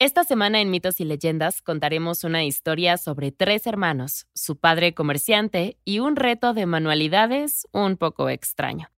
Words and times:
Esta 0.00 0.22
semana 0.22 0.60
en 0.60 0.70
Mitos 0.70 1.00
y 1.00 1.04
Leyendas 1.04 1.60
contaremos 1.60 2.22
una 2.22 2.44
historia 2.44 2.98
sobre 2.98 3.32
tres 3.32 3.66
hermanos, 3.66 4.28
su 4.32 4.56
padre 4.56 4.94
comerciante 4.94 5.76
y 5.84 5.98
un 5.98 6.14
reto 6.14 6.54
de 6.54 6.66
manualidades 6.66 7.66
un 7.72 7.96
poco 7.96 8.28
extraño. 8.28 8.92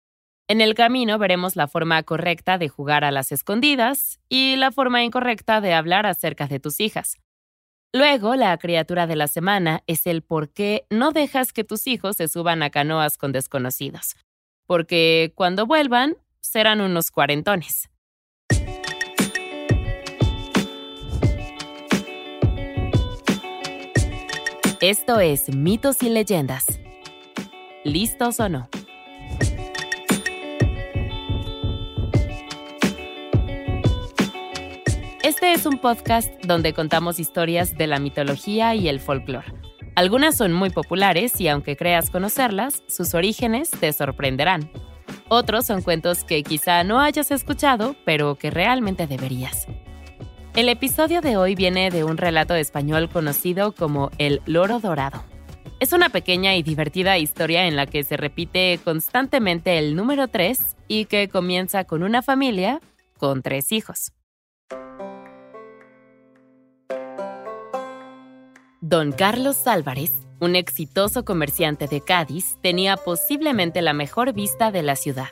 En 0.50 0.60
el 0.60 0.76
camino 0.76 1.18
veremos 1.18 1.56
la 1.56 1.70
forma 1.70 2.04
correcta 2.04 2.58
de 2.58 2.68
jugar 2.68 3.06
a 3.06 3.12
las 3.12 3.32
escondidas 3.32 4.20
y 4.28 4.58
la 4.58 4.74
forma 4.74 5.02
incorrecta 5.02 5.62
de 5.62 5.74
hablar 5.74 6.06
acerca 6.06 6.48
de 6.48 6.60
tus 6.60 6.82
hijas. 6.82 7.18
Luego, 7.94 8.36
la 8.36 8.58
criatura 8.58 9.08
de 9.08 9.16
la 9.16 9.30
semana 9.30 9.84
es 9.88 10.06
el 10.06 10.22
por 10.22 10.50
qué 10.50 10.86
no 10.90 11.14
dejas 11.14 11.54
que 11.54 11.64
tus 11.64 11.88
hijos 11.88 12.18
se 12.18 12.28
suban 12.28 12.62
a 12.62 12.72
canoas 12.72 13.18
con 13.18 13.32
desconocidos. 13.32 14.18
Porque 14.68 15.32
cuando 15.36 15.66
vuelvan, 15.66 16.18
serán 16.42 16.82
unos 16.82 17.10
cuarentones. 17.10 17.90
Esto 24.82 25.20
es 25.20 25.54
Mitos 25.54 26.02
y 26.04 26.10
Leyendas. 26.10 26.66
¿Listos 27.84 28.40
o 28.40 28.48
no? 28.48 28.70
Este 35.22 35.52
es 35.52 35.66
un 35.66 35.80
podcast 35.80 36.32
donde 36.46 36.72
contamos 36.72 37.20
historias 37.20 37.78
de 37.78 37.88
la 37.88 38.00
mitología 38.00 38.74
y 38.74 38.88
el 38.88 39.02
folclore. 39.02 39.54
Algunas 39.96 40.38
son 40.38 40.54
muy 40.54 40.70
populares 40.70 41.42
y 41.42 41.50
aunque 41.50 41.76
creas 41.76 42.10
conocerlas, 42.10 42.82
sus 42.88 43.14
orígenes 43.14 43.72
te 43.72 43.92
sorprenderán. 43.92 44.72
Otros 45.28 45.66
son 45.66 45.82
cuentos 45.82 46.24
que 46.24 46.42
quizá 46.42 46.86
no 46.86 47.02
hayas 47.02 47.32
escuchado, 47.32 47.98
pero 48.06 48.36
que 48.36 48.50
realmente 48.50 49.08
deberías. 49.08 49.68
El 50.60 50.68
episodio 50.68 51.22
de 51.22 51.38
hoy 51.38 51.56
viene 51.56 51.90
de 51.90 52.04
un 52.04 52.18
relato 52.18 52.54
español 52.54 53.08
conocido 53.10 53.72
como 53.72 54.12
El 54.18 54.42
Loro 54.46 54.82
Dorado. 54.82 55.24
Es 55.80 55.94
una 55.94 56.10
pequeña 56.10 56.54
y 56.58 56.64
divertida 56.64 57.18
historia 57.18 57.66
en 57.66 57.78
la 57.78 57.86
que 57.86 58.04
se 58.04 58.18
repite 58.18 58.78
constantemente 58.84 59.78
el 59.78 59.96
número 59.96 60.28
3 60.28 60.76
y 60.90 61.06
que 61.06 61.30
comienza 61.30 61.86
con 61.86 62.04
una 62.04 62.22
familia 62.22 62.82
con 63.18 63.42
tres 63.42 63.72
hijos. 63.72 64.12
Don 68.82 69.14
Carlos 69.14 69.66
Álvarez, 69.66 70.12
un 70.42 70.58
exitoso 70.58 71.24
comerciante 71.24 71.88
de 71.88 72.02
Cádiz, 72.02 72.58
tenía 72.62 72.98
posiblemente 72.98 73.82
la 73.82 73.94
mejor 73.94 74.34
vista 74.34 74.72
de 74.72 74.84
la 74.84 74.98
ciudad. 74.98 75.30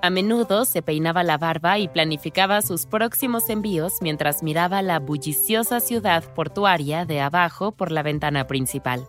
A 0.00 0.10
menudo 0.10 0.64
se 0.64 0.80
peinaba 0.80 1.24
la 1.24 1.38
barba 1.38 1.80
y 1.80 1.88
planificaba 1.88 2.62
sus 2.62 2.86
próximos 2.86 3.48
envíos 3.48 3.94
mientras 4.00 4.44
miraba 4.44 4.80
la 4.80 5.00
bulliciosa 5.00 5.80
ciudad 5.80 6.22
portuaria 6.34 7.04
de 7.04 7.20
abajo 7.20 7.72
por 7.72 7.90
la 7.90 8.04
ventana 8.04 8.46
principal. 8.46 9.08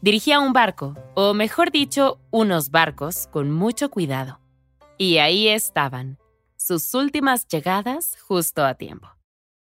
Dirigía 0.00 0.40
un 0.40 0.54
barco, 0.54 0.96
o 1.14 1.34
mejor 1.34 1.70
dicho, 1.70 2.18
unos 2.30 2.70
barcos, 2.70 3.26
con 3.26 3.50
mucho 3.50 3.90
cuidado. 3.90 4.40
Y 4.96 5.18
ahí 5.18 5.48
estaban, 5.48 6.18
sus 6.56 6.94
últimas 6.94 7.46
llegadas 7.46 8.16
justo 8.26 8.64
a 8.64 8.74
tiempo. 8.74 9.08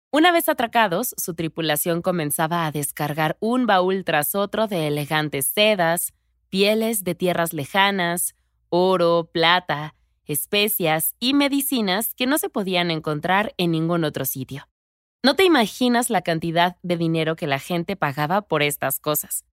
Una 0.09 0.31
vez 0.31 0.47
atracados, 0.47 1.13
su 1.17 1.35
tripulación 1.35 2.01
comenzaba 2.01 2.65
a 2.65 2.71
descargar 2.71 3.35
un 3.41 3.65
baúl 3.65 4.05
tras 4.05 4.35
otro 4.35 4.67
de 4.67 4.87
elegantes 4.87 5.47
sedas, 5.47 6.13
pieles 6.49 7.03
de 7.03 7.13
tierras 7.13 7.51
lejanas, 7.51 8.35
oro, 8.69 9.29
plata, 9.31 9.95
especias 10.31 11.15
y 11.19 11.33
medicinas 11.33 12.13
que 12.13 12.25
no 12.25 12.37
se 12.37 12.49
podían 12.49 12.91
encontrar 12.91 13.53
en 13.57 13.71
ningún 13.71 14.03
otro 14.03 14.25
sitio. 14.25 14.67
No 15.23 15.35
te 15.35 15.43
imaginas 15.43 16.09
la 16.09 16.21
cantidad 16.21 16.77
de 16.81 16.97
dinero 16.97 17.35
que 17.35 17.45
la 17.45 17.59
gente 17.59 17.95
pagaba 17.95 18.41
por 18.41 18.63
estas 18.63 18.99
cosas. 18.99 19.45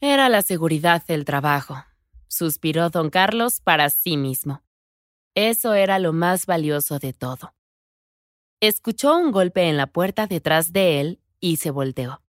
Era 0.00 0.28
la 0.28 0.42
seguridad 0.42 1.04
del 1.06 1.24
trabajo, 1.24 1.84
suspiró 2.26 2.88
don 2.88 3.10
Carlos 3.10 3.60
para 3.60 3.90
sí 3.90 4.16
mismo. 4.16 4.62
Eso 5.34 5.74
era 5.74 5.98
lo 5.98 6.12
más 6.12 6.46
valioso 6.46 6.98
de 6.98 7.12
todo. 7.12 7.54
Escuchó 8.60 9.16
un 9.16 9.32
golpe 9.32 9.68
en 9.68 9.76
la 9.76 9.86
puerta 9.86 10.26
detrás 10.26 10.72
de 10.72 11.00
él 11.00 11.20
y 11.40 11.56
se 11.56 11.70
volteó. 11.70 12.22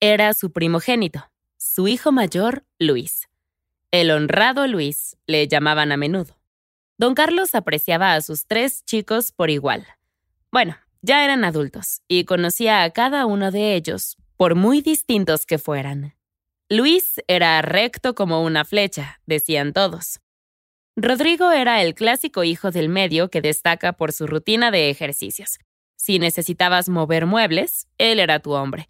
Era 0.00 0.34
su 0.34 0.52
primogénito, 0.52 1.30
su 1.56 1.88
hijo 1.88 2.12
mayor, 2.12 2.66
Luis. 2.78 3.28
El 3.90 4.10
honrado 4.10 4.66
Luis, 4.66 5.16
le 5.26 5.48
llamaban 5.48 5.92
a 5.92 5.96
menudo. 5.96 6.36
Don 6.98 7.14
Carlos 7.14 7.54
apreciaba 7.54 8.14
a 8.14 8.22
sus 8.22 8.46
tres 8.46 8.82
chicos 8.84 9.30
por 9.30 9.50
igual. 9.50 9.86
Bueno, 10.50 10.76
ya 11.02 11.24
eran 11.24 11.44
adultos 11.44 12.00
y 12.08 12.24
conocía 12.24 12.82
a 12.82 12.90
cada 12.90 13.26
uno 13.26 13.50
de 13.50 13.74
ellos, 13.74 14.16
por 14.38 14.54
muy 14.54 14.80
distintos 14.80 15.44
que 15.44 15.58
fueran. 15.58 16.14
Luis 16.70 17.22
era 17.28 17.60
recto 17.60 18.14
como 18.14 18.42
una 18.42 18.64
flecha, 18.64 19.20
decían 19.26 19.74
todos. 19.74 20.20
Rodrigo 20.96 21.52
era 21.52 21.82
el 21.82 21.94
clásico 21.94 22.44
hijo 22.44 22.70
del 22.70 22.88
medio 22.88 23.28
que 23.28 23.42
destaca 23.42 23.92
por 23.92 24.12
su 24.12 24.26
rutina 24.26 24.70
de 24.70 24.88
ejercicios. 24.88 25.58
Si 25.96 26.18
necesitabas 26.18 26.88
mover 26.88 27.26
muebles, 27.26 27.88
él 27.98 28.20
era 28.20 28.40
tu 28.40 28.52
hombre. 28.52 28.88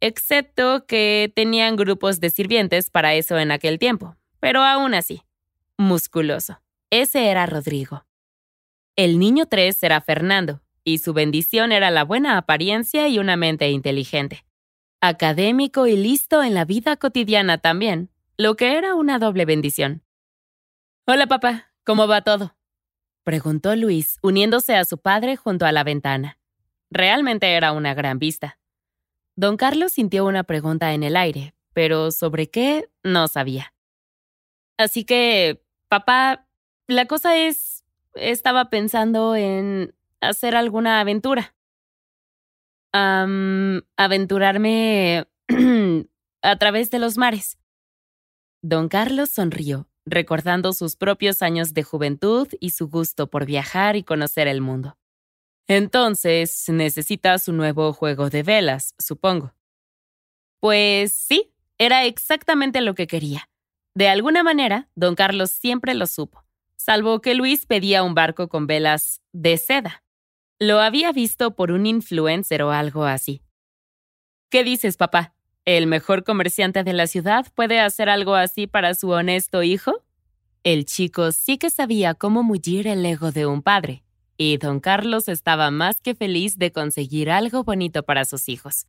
Excepto 0.00 0.84
que 0.86 1.32
tenían 1.34 1.76
grupos 1.76 2.18
de 2.18 2.30
sirvientes 2.30 2.90
para 2.90 3.14
eso 3.14 3.38
en 3.38 3.52
aquel 3.52 3.78
tiempo, 3.78 4.16
pero 4.40 4.62
aún 4.62 4.94
así, 4.94 5.22
musculoso. 5.78 6.60
Ese 7.02 7.28
era 7.28 7.44
Rodrigo. 7.44 8.06
El 8.96 9.18
niño 9.18 9.44
3 9.44 9.82
era 9.82 10.00
Fernando, 10.00 10.62
y 10.82 10.96
su 10.96 11.12
bendición 11.12 11.70
era 11.70 11.90
la 11.90 12.04
buena 12.04 12.38
apariencia 12.38 13.06
y 13.06 13.18
una 13.18 13.36
mente 13.36 13.68
inteligente. 13.68 14.46
Académico 15.02 15.86
y 15.86 15.94
listo 15.94 16.42
en 16.42 16.54
la 16.54 16.64
vida 16.64 16.96
cotidiana 16.96 17.58
también, 17.58 18.08
lo 18.38 18.56
que 18.56 18.78
era 18.78 18.94
una 18.94 19.18
doble 19.18 19.44
bendición. 19.44 20.04
Hola 21.06 21.26
papá, 21.26 21.70
¿cómo 21.84 22.08
va 22.08 22.22
todo? 22.22 22.56
preguntó 23.24 23.76
Luis, 23.76 24.16
uniéndose 24.22 24.74
a 24.74 24.86
su 24.86 24.96
padre 24.96 25.36
junto 25.36 25.66
a 25.66 25.72
la 25.72 25.84
ventana. 25.84 26.38
Realmente 26.90 27.52
era 27.52 27.72
una 27.72 27.92
gran 27.92 28.18
vista. 28.18 28.58
Don 29.34 29.58
Carlos 29.58 29.92
sintió 29.92 30.24
una 30.24 30.44
pregunta 30.44 30.94
en 30.94 31.02
el 31.02 31.18
aire, 31.18 31.54
pero 31.74 32.10
sobre 32.10 32.48
qué 32.48 32.88
no 33.02 33.28
sabía. 33.28 33.74
Así 34.78 35.04
que, 35.04 35.62
papá, 35.90 36.45
la 36.86 37.06
cosa 37.06 37.36
es, 37.36 37.84
estaba 38.14 38.70
pensando 38.70 39.36
en 39.36 39.94
hacer 40.20 40.56
alguna 40.56 41.00
aventura. 41.00 41.54
aventurarme 42.92 45.26
a 46.42 46.56
través 46.56 46.90
de 46.90 46.98
los 46.98 47.18
mares. 47.18 47.58
Don 48.62 48.88
Carlos 48.88 49.30
sonrió, 49.30 49.86
recordando 50.06 50.72
sus 50.72 50.96
propios 50.96 51.42
años 51.42 51.74
de 51.74 51.82
juventud 51.82 52.48
y 52.58 52.70
su 52.70 52.88
gusto 52.88 53.28
por 53.28 53.44
viajar 53.44 53.96
y 53.96 54.02
conocer 54.02 54.48
el 54.48 54.62
mundo. 54.62 54.96
Entonces, 55.68 56.64
necesitas 56.68 57.48
un 57.48 57.58
nuevo 57.58 57.92
juego 57.92 58.30
de 58.30 58.42
velas, 58.42 58.94
supongo. 58.98 59.52
Pues 60.60 61.12
sí, 61.12 61.52
era 61.76 62.04
exactamente 62.04 62.80
lo 62.80 62.94
que 62.94 63.06
quería. 63.06 63.50
De 63.94 64.08
alguna 64.08 64.42
manera, 64.42 64.88
don 64.94 65.16
Carlos 65.16 65.50
siempre 65.50 65.94
lo 65.94 66.06
supo 66.06 66.45
salvo 66.86 67.20
que 67.20 67.34
Luis 67.34 67.66
pedía 67.66 68.04
un 68.04 68.14
barco 68.14 68.48
con 68.48 68.68
velas 68.68 69.20
de 69.32 69.56
seda. 69.56 70.04
Lo 70.60 70.78
había 70.78 71.10
visto 71.10 71.56
por 71.56 71.72
un 71.72 71.84
influencer 71.84 72.62
o 72.62 72.70
algo 72.70 73.06
así. 73.06 73.42
¿Qué 74.50 74.62
dices, 74.62 74.96
papá? 74.96 75.34
¿El 75.64 75.88
mejor 75.88 76.22
comerciante 76.22 76.84
de 76.84 76.92
la 76.92 77.08
ciudad 77.08 77.44
puede 77.56 77.80
hacer 77.80 78.08
algo 78.08 78.36
así 78.36 78.68
para 78.68 78.94
su 78.94 79.10
honesto 79.10 79.64
hijo? 79.64 80.04
El 80.62 80.84
chico 80.84 81.32
sí 81.32 81.58
que 81.58 81.70
sabía 81.70 82.14
cómo 82.14 82.44
mullir 82.44 82.86
el 82.86 83.04
ego 83.04 83.32
de 83.32 83.46
un 83.46 83.62
padre, 83.62 84.04
y 84.36 84.56
don 84.58 84.78
Carlos 84.78 85.28
estaba 85.28 85.72
más 85.72 86.00
que 86.00 86.14
feliz 86.14 86.56
de 86.56 86.70
conseguir 86.70 87.32
algo 87.32 87.64
bonito 87.64 88.04
para 88.04 88.24
sus 88.24 88.48
hijos. 88.48 88.86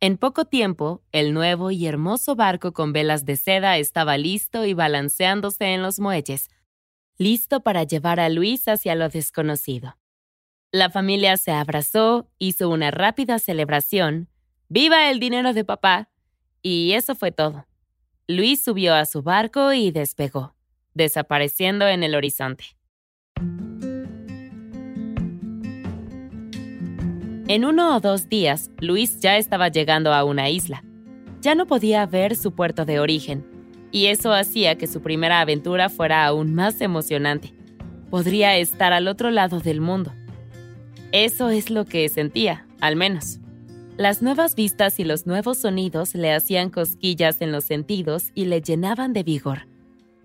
En 0.00 0.18
poco 0.18 0.46
tiempo, 0.46 1.04
el 1.12 1.32
nuevo 1.32 1.70
y 1.70 1.86
hermoso 1.86 2.34
barco 2.34 2.72
con 2.72 2.92
velas 2.92 3.24
de 3.24 3.36
seda 3.36 3.78
estaba 3.78 4.18
listo 4.18 4.64
y 4.64 4.74
balanceándose 4.74 5.66
en 5.74 5.82
los 5.82 6.00
muelles, 6.00 6.50
listo 7.18 7.60
para 7.60 7.84
llevar 7.84 8.20
a 8.20 8.28
Luis 8.28 8.68
hacia 8.68 8.94
lo 8.94 9.08
desconocido. 9.08 9.96
La 10.72 10.90
familia 10.90 11.36
se 11.36 11.52
abrazó, 11.52 12.30
hizo 12.38 12.68
una 12.68 12.90
rápida 12.90 13.38
celebración, 13.38 14.28
¡Viva 14.68 15.10
el 15.10 15.20
dinero 15.20 15.52
de 15.52 15.64
papá! 15.64 16.10
Y 16.60 16.92
eso 16.92 17.14
fue 17.14 17.30
todo. 17.30 17.66
Luis 18.26 18.64
subió 18.64 18.94
a 18.94 19.06
su 19.06 19.22
barco 19.22 19.72
y 19.72 19.92
despegó, 19.92 20.56
desapareciendo 20.94 21.86
en 21.86 22.02
el 22.02 22.16
horizonte. 22.16 22.64
En 27.48 27.64
uno 27.64 27.94
o 27.94 28.00
dos 28.00 28.28
días, 28.28 28.72
Luis 28.80 29.20
ya 29.20 29.36
estaba 29.36 29.68
llegando 29.68 30.12
a 30.12 30.24
una 30.24 30.50
isla. 30.50 30.82
Ya 31.40 31.54
no 31.54 31.66
podía 31.66 32.04
ver 32.06 32.34
su 32.34 32.56
puerto 32.56 32.84
de 32.84 32.98
origen, 32.98 33.46
y 33.96 34.08
eso 34.08 34.34
hacía 34.34 34.76
que 34.76 34.88
su 34.88 35.00
primera 35.00 35.40
aventura 35.40 35.88
fuera 35.88 36.26
aún 36.26 36.52
más 36.52 36.82
emocionante. 36.82 37.54
Podría 38.10 38.54
estar 38.58 38.92
al 38.92 39.08
otro 39.08 39.30
lado 39.30 39.60
del 39.60 39.80
mundo. 39.80 40.12
Eso 41.12 41.48
es 41.48 41.70
lo 41.70 41.86
que 41.86 42.06
sentía, 42.10 42.66
al 42.82 42.94
menos. 42.94 43.38
Las 43.96 44.20
nuevas 44.20 44.54
vistas 44.54 45.00
y 45.00 45.04
los 45.04 45.26
nuevos 45.26 45.56
sonidos 45.56 46.14
le 46.14 46.34
hacían 46.34 46.68
cosquillas 46.68 47.40
en 47.40 47.52
los 47.52 47.64
sentidos 47.64 48.32
y 48.34 48.44
le 48.44 48.60
llenaban 48.60 49.14
de 49.14 49.22
vigor. 49.22 49.66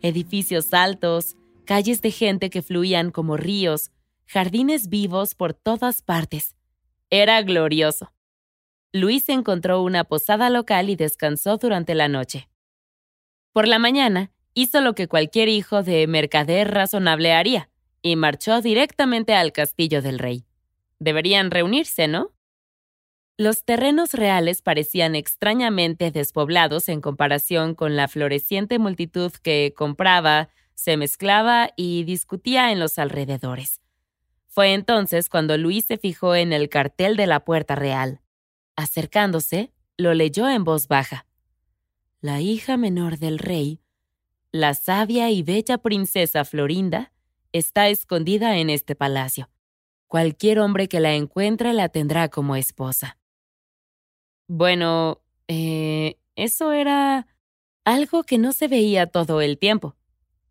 Edificios 0.01 0.73
altos, 0.73 1.37
calles 1.63 2.01
de 2.01 2.11
gente 2.11 2.49
que 2.49 2.61
fluían 2.61 3.09
como 3.09 3.37
ríos, 3.37 3.91
jardines 4.25 4.89
vivos 4.89 5.33
por 5.33 5.53
todas 5.53 6.01
partes. 6.01 6.57
Era 7.09 7.41
glorioso. 7.41 8.11
Luis 8.91 9.29
encontró 9.29 9.81
una 9.81 10.03
posada 10.03 10.49
local 10.49 10.89
y 10.89 10.97
descansó 10.97 11.55
durante 11.55 11.95
la 11.95 12.09
noche. 12.09 12.50
Por 13.53 13.67
la 13.67 13.79
mañana, 13.79 14.31
hizo 14.53 14.81
lo 14.81 14.95
que 14.95 15.07
cualquier 15.07 15.49
hijo 15.49 15.83
de 15.83 16.07
mercader 16.07 16.71
razonable 16.71 17.33
haría, 17.33 17.69
y 18.01 18.15
marchó 18.15 18.61
directamente 18.61 19.33
al 19.33 19.51
castillo 19.51 20.01
del 20.01 20.19
rey. 20.19 20.45
Deberían 20.99 21.51
reunirse, 21.51 22.07
¿no? 22.07 22.31
Los 23.37 23.65
terrenos 23.65 24.13
reales 24.13 24.61
parecían 24.61 25.15
extrañamente 25.15 26.11
despoblados 26.11 26.89
en 26.89 27.01
comparación 27.01 27.75
con 27.75 27.95
la 27.95 28.07
floreciente 28.07 28.77
multitud 28.79 29.31
que 29.31 29.73
compraba, 29.75 30.49
se 30.75 30.95
mezclaba 30.95 31.71
y 31.75 32.03
discutía 32.03 32.71
en 32.71 32.79
los 32.79 32.99
alrededores. 32.99 33.81
Fue 34.47 34.73
entonces 34.73 35.27
cuando 35.29 35.57
Luis 35.57 35.85
se 35.85 35.97
fijó 35.97 36.35
en 36.35 36.53
el 36.53 36.69
cartel 36.69 37.17
de 37.17 37.27
la 37.27 37.41
puerta 37.41 37.75
real. 37.75 38.21
Acercándose, 38.75 39.71
lo 39.97 40.13
leyó 40.13 40.49
en 40.49 40.63
voz 40.63 40.87
baja. 40.87 41.25
La 42.21 42.39
hija 42.39 42.77
menor 42.77 43.17
del 43.17 43.39
rey, 43.39 43.81
la 44.51 44.75
sabia 44.75 45.31
y 45.31 45.41
bella 45.41 45.79
princesa 45.79 46.45
Florinda, 46.45 47.11
está 47.51 47.89
escondida 47.89 48.57
en 48.57 48.69
este 48.69 48.95
palacio. 48.95 49.49
Cualquier 50.05 50.59
hombre 50.59 50.87
que 50.87 50.99
la 50.99 51.15
encuentre 51.15 51.73
la 51.73 51.89
tendrá 51.89 52.29
como 52.29 52.55
esposa. 52.55 53.17
Bueno, 54.47 55.23
eh, 55.47 56.19
eso 56.35 56.73
era 56.73 57.25
algo 57.85 58.21
que 58.23 58.37
no 58.37 58.53
se 58.53 58.67
veía 58.67 59.07
todo 59.07 59.41
el 59.41 59.57
tiempo. 59.57 59.95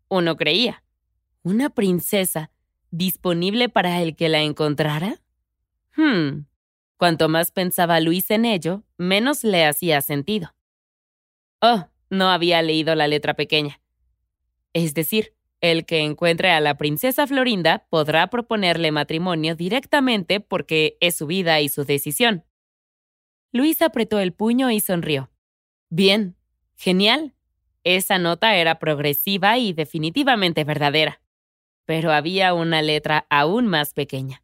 Uno 0.09 0.35
creía. 0.35 0.83
¿Una 1.41 1.69
princesa 1.69 2.51
disponible 2.89 3.69
para 3.69 4.01
el 4.01 4.17
que 4.17 4.27
la 4.27 4.41
encontrara? 4.41 5.21
Hmm. 5.95 6.47
Cuanto 6.97 7.29
más 7.29 7.51
pensaba 7.51 8.01
Luis 8.01 8.29
en 8.29 8.43
ello, 8.43 8.83
menos 8.97 9.45
le 9.45 9.65
hacía 9.65 10.01
sentido. 10.01 10.53
Oh, 11.61 11.87
no 12.09 12.29
había 12.31 12.61
leído 12.61 12.95
la 12.95 13.07
letra 13.07 13.35
pequeña. 13.35 13.79
Es 14.73 14.93
decir, 14.93 15.35
el 15.61 15.85
que 15.85 15.99
encuentre 15.99 16.49
a 16.49 16.59
la 16.59 16.75
princesa 16.75 17.27
Florinda 17.27 17.85
podrá 17.89 18.27
proponerle 18.27 18.91
matrimonio 18.91 19.55
directamente 19.55 20.39
porque 20.39 20.97
es 20.99 21.15
su 21.15 21.27
vida 21.27 21.61
y 21.61 21.69
su 21.69 21.85
decisión. 21.85 22.43
Luis 23.51 23.81
apretó 23.81 24.19
el 24.19 24.33
puño 24.33 24.71
y 24.71 24.79
sonrió. 24.79 25.29
Bien, 25.89 26.35
genial. 26.75 27.35
Esa 27.83 28.17
nota 28.17 28.55
era 28.55 28.79
progresiva 28.79 29.57
y 29.57 29.73
definitivamente 29.73 30.63
verdadera. 30.63 31.21
Pero 31.85 32.11
había 32.11 32.53
una 32.53 32.81
letra 32.81 33.27
aún 33.29 33.67
más 33.67 33.93
pequeña. 33.93 34.41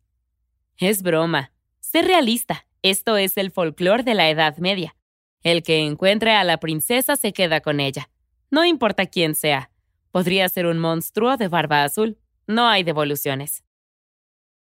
Es 0.78 1.02
broma. 1.02 1.52
Sé 1.80 2.02
realista. 2.02 2.68
Esto 2.84 3.18
es 3.18 3.38
el 3.38 3.52
folclore 3.52 4.04
de 4.04 4.14
la 4.14 4.30
Edad 4.30 4.58
Media. 4.58 4.96
El 5.44 5.64
que 5.64 5.86
encuentre 5.86 6.32
a 6.32 6.44
la 6.44 6.58
princesa 6.58 7.16
se 7.16 7.34
queda 7.34 7.62
con 7.62 7.80
ella. 7.80 8.10
No 8.50 8.66
importa 8.66 9.06
quién 9.06 9.36
sea. 9.36 9.72
Podría 10.12 10.50
ser 10.50 10.66
un 10.66 10.80
monstruo 10.80 11.38
de 11.38 11.48
barba 11.48 11.84
azul. 11.84 12.18
No 12.48 12.68
hay 12.68 12.84
devoluciones. 12.84 13.64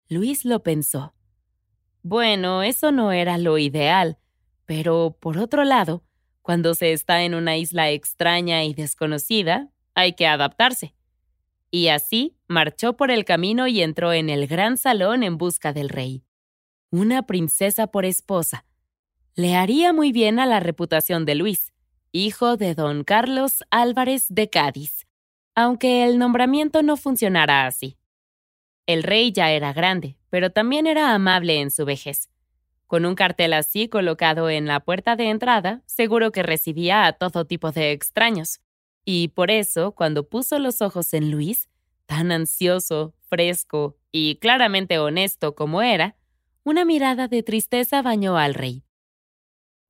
Luis 0.08 0.44
lo 0.44 0.62
pensó. 0.62 1.14
Bueno, 2.02 2.62
eso 2.62 2.92
no 2.92 3.10
era 3.10 3.38
lo 3.38 3.58
ideal, 3.58 4.18
pero, 4.64 5.16
por 5.20 5.38
otro 5.38 5.64
lado, 5.64 6.04
cuando 6.42 6.74
se 6.74 6.92
está 6.92 7.24
en 7.24 7.34
una 7.34 7.56
isla 7.56 7.90
extraña 7.90 8.62
y 8.62 8.74
desconocida, 8.74 9.72
hay 9.94 10.12
que 10.12 10.28
adaptarse. 10.28 10.94
Y 11.72 11.88
así 11.88 12.36
marchó 12.46 12.96
por 12.96 13.10
el 13.10 13.24
camino 13.24 13.66
y 13.66 13.82
entró 13.82 14.12
en 14.12 14.30
el 14.30 14.46
gran 14.46 14.76
salón 14.76 15.24
en 15.24 15.38
busca 15.38 15.72
del 15.72 15.88
rey. 15.88 16.22
Una 16.90 17.26
princesa 17.26 17.88
por 17.88 18.04
esposa. 18.04 18.64
Le 19.38 19.54
haría 19.54 19.92
muy 19.92 20.12
bien 20.12 20.38
a 20.38 20.46
la 20.46 20.60
reputación 20.60 21.26
de 21.26 21.34
Luis, 21.34 21.74
hijo 22.10 22.56
de 22.56 22.74
don 22.74 23.04
Carlos 23.04 23.64
Álvarez 23.70 24.24
de 24.30 24.48
Cádiz, 24.48 25.06
aunque 25.54 26.04
el 26.04 26.18
nombramiento 26.18 26.82
no 26.82 26.96
funcionara 26.96 27.66
así. 27.66 27.98
El 28.86 29.02
rey 29.02 29.32
ya 29.32 29.50
era 29.50 29.74
grande, 29.74 30.16
pero 30.30 30.52
también 30.52 30.86
era 30.86 31.14
amable 31.14 31.60
en 31.60 31.70
su 31.70 31.84
vejez. 31.84 32.30
Con 32.86 33.04
un 33.04 33.14
cartel 33.14 33.52
así 33.52 33.88
colocado 33.88 34.48
en 34.48 34.64
la 34.64 34.80
puerta 34.80 35.16
de 35.16 35.28
entrada, 35.28 35.82
seguro 35.84 36.32
que 36.32 36.42
recibía 36.42 37.04
a 37.06 37.12
todo 37.12 37.44
tipo 37.44 37.72
de 37.72 37.92
extraños. 37.92 38.60
Y 39.04 39.28
por 39.28 39.50
eso, 39.50 39.92
cuando 39.92 40.26
puso 40.30 40.58
los 40.58 40.80
ojos 40.80 41.12
en 41.12 41.30
Luis, 41.30 41.68
tan 42.06 42.32
ansioso, 42.32 43.12
fresco 43.28 43.98
y 44.10 44.36
claramente 44.36 44.98
honesto 44.98 45.54
como 45.54 45.82
era, 45.82 46.16
una 46.64 46.86
mirada 46.86 47.28
de 47.28 47.42
tristeza 47.42 48.00
bañó 48.00 48.38
al 48.38 48.54
rey. 48.54 48.85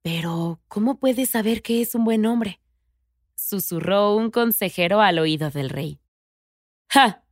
Pero, 0.01 0.61
¿cómo 0.67 0.99
puede 0.99 1.25
saber 1.25 1.61
que 1.61 1.81
es 1.81 1.95
un 1.95 2.05
buen 2.05 2.25
hombre? 2.25 2.59
susurró 3.37 4.15
un 4.15 4.31
consejero 4.31 4.99
al 4.99 5.19
oído 5.19 5.49
del 5.51 5.69
rey. 5.69 5.99
¡Ja! 6.89 7.23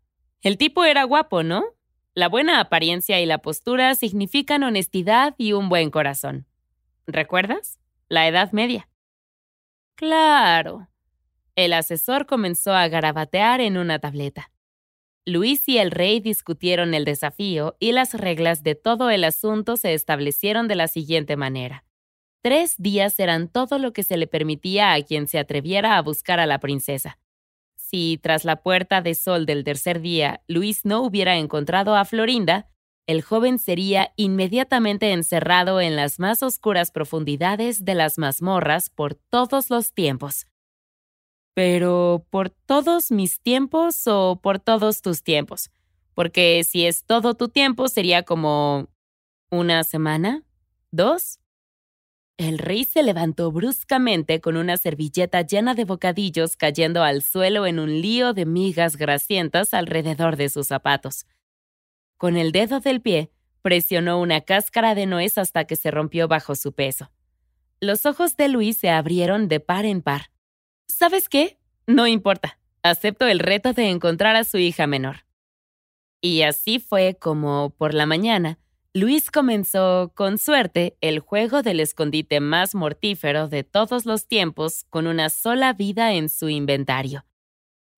El 0.41 0.57
tipo 0.57 0.83
era 0.83 1.03
guapo, 1.03 1.43
¿no? 1.43 1.65
La 2.13 2.29
buena 2.29 2.61
apariencia 2.61 3.19
y 3.19 3.25
la 3.25 3.39
postura 3.39 3.95
significan 3.95 4.63
honestidad 4.63 5.35
y 5.37 5.53
un 5.53 5.67
buen 5.67 5.89
corazón. 5.89 6.45
¿Recuerdas? 7.07 7.79
La 8.07 8.27
Edad 8.27 8.51
Media. 8.51 8.87
Claro. 9.95 10.87
El 11.55 11.73
asesor 11.73 12.25
comenzó 12.25 12.73
a 12.73 12.87
garabatear 12.87 13.59
en 13.61 13.77
una 13.77 13.99
tableta. 13.99 14.51
Luis 15.25 15.67
y 15.67 15.79
el 15.79 15.89
rey 15.89 16.19
discutieron 16.19 16.93
el 16.93 17.03
desafío 17.03 17.75
y 17.79 17.91
las 17.91 18.13
reglas 18.13 18.61
de 18.61 18.75
todo 18.75 19.09
el 19.09 19.23
asunto 19.23 19.75
se 19.75 19.93
establecieron 19.93 20.67
de 20.67 20.75
la 20.75 20.87
siguiente 20.87 21.35
manera. 21.35 21.83
Tres 22.45 22.75
días 22.77 23.19
eran 23.19 23.47
todo 23.47 23.79
lo 23.79 23.91
que 23.91 24.03
se 24.03 24.17
le 24.17 24.27
permitía 24.27 24.93
a 24.93 25.01
quien 25.01 25.27
se 25.27 25.39
atreviera 25.39 25.97
a 25.97 26.01
buscar 26.03 26.39
a 26.39 26.45
la 26.45 26.59
princesa. 26.59 27.17
Si 27.75 28.19
tras 28.21 28.45
la 28.45 28.61
puerta 28.61 29.01
de 29.01 29.15
sol 29.15 29.47
del 29.47 29.63
tercer 29.63 29.99
día 29.99 30.43
Luis 30.47 30.85
no 30.85 31.01
hubiera 31.01 31.37
encontrado 31.37 31.95
a 31.95 32.05
Florinda, 32.05 32.69
el 33.07 33.23
joven 33.23 33.57
sería 33.57 34.13
inmediatamente 34.15 35.11
encerrado 35.11 35.81
en 35.81 35.95
las 35.95 36.19
más 36.19 36.43
oscuras 36.43 36.91
profundidades 36.91 37.83
de 37.83 37.95
las 37.95 38.19
mazmorras 38.19 38.91
por 38.91 39.15
todos 39.15 39.71
los 39.71 39.91
tiempos. 39.91 40.45
Pero, 41.55 42.27
¿por 42.29 42.51
todos 42.51 43.09
mis 43.09 43.41
tiempos 43.41 44.05
o 44.05 44.39
por 44.39 44.59
todos 44.59 45.01
tus 45.01 45.23
tiempos? 45.23 45.71
Porque 46.13 46.63
si 46.63 46.85
es 46.85 47.05
todo 47.05 47.33
tu 47.33 47.49
tiempo 47.49 47.87
sería 47.87 48.21
como... 48.21 48.87
¿Una 49.49 49.83
semana? 49.83 50.43
¿Dos? 50.91 51.39
El 52.37 52.57
rey 52.57 52.83
se 52.83 53.01
levantó 53.01 53.51
bruscamente 53.51 54.41
con 54.41 54.57
una 54.57 54.75
servilleta 54.75 55.41
llena 55.41 55.73
de 55.73 55.85
bocadillos 55.85 56.57
cayendo 56.57 57.01
al 57.01 57.21
suelo 57.21 57.65
en 57.65 57.79
un 57.79 58.01
lío 58.01 58.33
de 58.33 58.45
migas 58.45 58.97
grasientas 58.97 59.73
alrededor 59.73 60.35
de 60.35 60.49
sus 60.49 60.67
zapatos. 60.67 61.25
Con 62.17 62.35
el 62.35 62.51
dedo 62.51 62.81
del 62.81 63.01
pie, 63.01 63.31
presionó 63.61 64.19
una 64.19 64.41
cáscara 64.41 64.95
de 64.95 65.05
nuez 65.05 65.37
hasta 65.37 65.65
que 65.65 65.77
se 65.77 65.91
rompió 65.91 66.27
bajo 66.27 66.55
su 66.55 66.73
peso. 66.73 67.09
Los 67.79 68.05
ojos 68.05 68.35
de 68.35 68.49
Luis 68.49 68.77
se 68.77 68.89
abrieron 68.89 69.47
de 69.47 69.61
par 69.61 69.85
en 69.85 70.01
par. 70.01 70.29
¿Sabes 70.87 71.29
qué? 71.29 71.57
No 71.87 72.05
importa. 72.05 72.59
Acepto 72.83 73.27
el 73.27 73.39
reto 73.39 73.73
de 73.73 73.89
encontrar 73.89 74.35
a 74.35 74.43
su 74.43 74.57
hija 74.57 74.87
menor. 74.87 75.25
Y 76.21 76.41
así 76.41 76.79
fue 76.79 77.17
como, 77.19 77.71
por 77.71 77.93
la 77.93 78.05
mañana, 78.05 78.59
Luis 78.97 79.29
comenzó, 79.29 80.13
con 80.15 80.37
suerte, 80.37 80.95
el 81.01 81.19
juego 81.19 81.61
del 81.63 81.81
escondite 81.81 82.39
más 82.39 82.75
mortífero 82.75 83.49
de 83.49 83.65
todos 83.65 84.05
los 84.05 84.25
tiempos 84.25 84.85
con 84.89 85.05
una 85.05 85.29
sola 85.29 85.73
vida 85.73 86.13
en 86.13 86.29
su 86.29 86.47
inventario. 86.47 87.25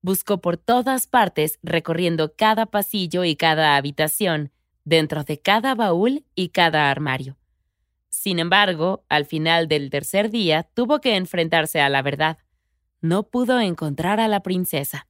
Buscó 0.01 0.41
por 0.41 0.57
todas 0.57 1.05
partes, 1.05 1.59
recorriendo 1.61 2.33
cada 2.35 2.65
pasillo 2.65 3.25
y 3.25 3.35
cada 3.35 3.75
habitación, 3.75 4.51
dentro 4.85 5.23
de 5.23 5.39
cada 5.39 5.75
baúl 5.75 6.25
y 6.33 6.49
cada 6.49 6.89
armario. 6.89 7.37
Sin 8.09 8.39
embargo, 8.39 9.05
al 9.07 9.25
final 9.25 9.67
del 9.67 9.91
tercer 9.91 10.31
día 10.31 10.63
tuvo 10.63 10.99
que 10.99 11.15
enfrentarse 11.15 11.79
a 11.79 11.89
la 11.89 12.01
verdad. 12.01 12.39
No 13.01 13.29
pudo 13.29 13.59
encontrar 13.59 14.19
a 14.19 14.27
la 14.27 14.41
princesa. 14.41 15.05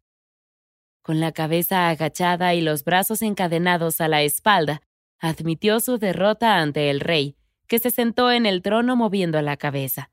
Con 1.02 1.22
la 1.22 1.32
cabeza 1.32 1.88
agachada 1.88 2.54
y 2.56 2.60
los 2.60 2.84
brazos 2.84 3.22
encadenados 3.22 4.02
a 4.02 4.10
la 4.10 4.24
espalda, 4.24 4.82
admitió 5.20 5.80
su 5.80 5.98
derrota 5.98 6.60
ante 6.60 6.90
el 6.90 7.00
rey, 7.00 7.36
que 7.68 7.80
se 7.80 7.92
sentó 7.92 8.32
en 8.32 8.46
el 8.46 8.62
trono 8.62 8.96
moviendo 8.96 9.42
la 9.42 9.58
cabeza. 9.58 10.12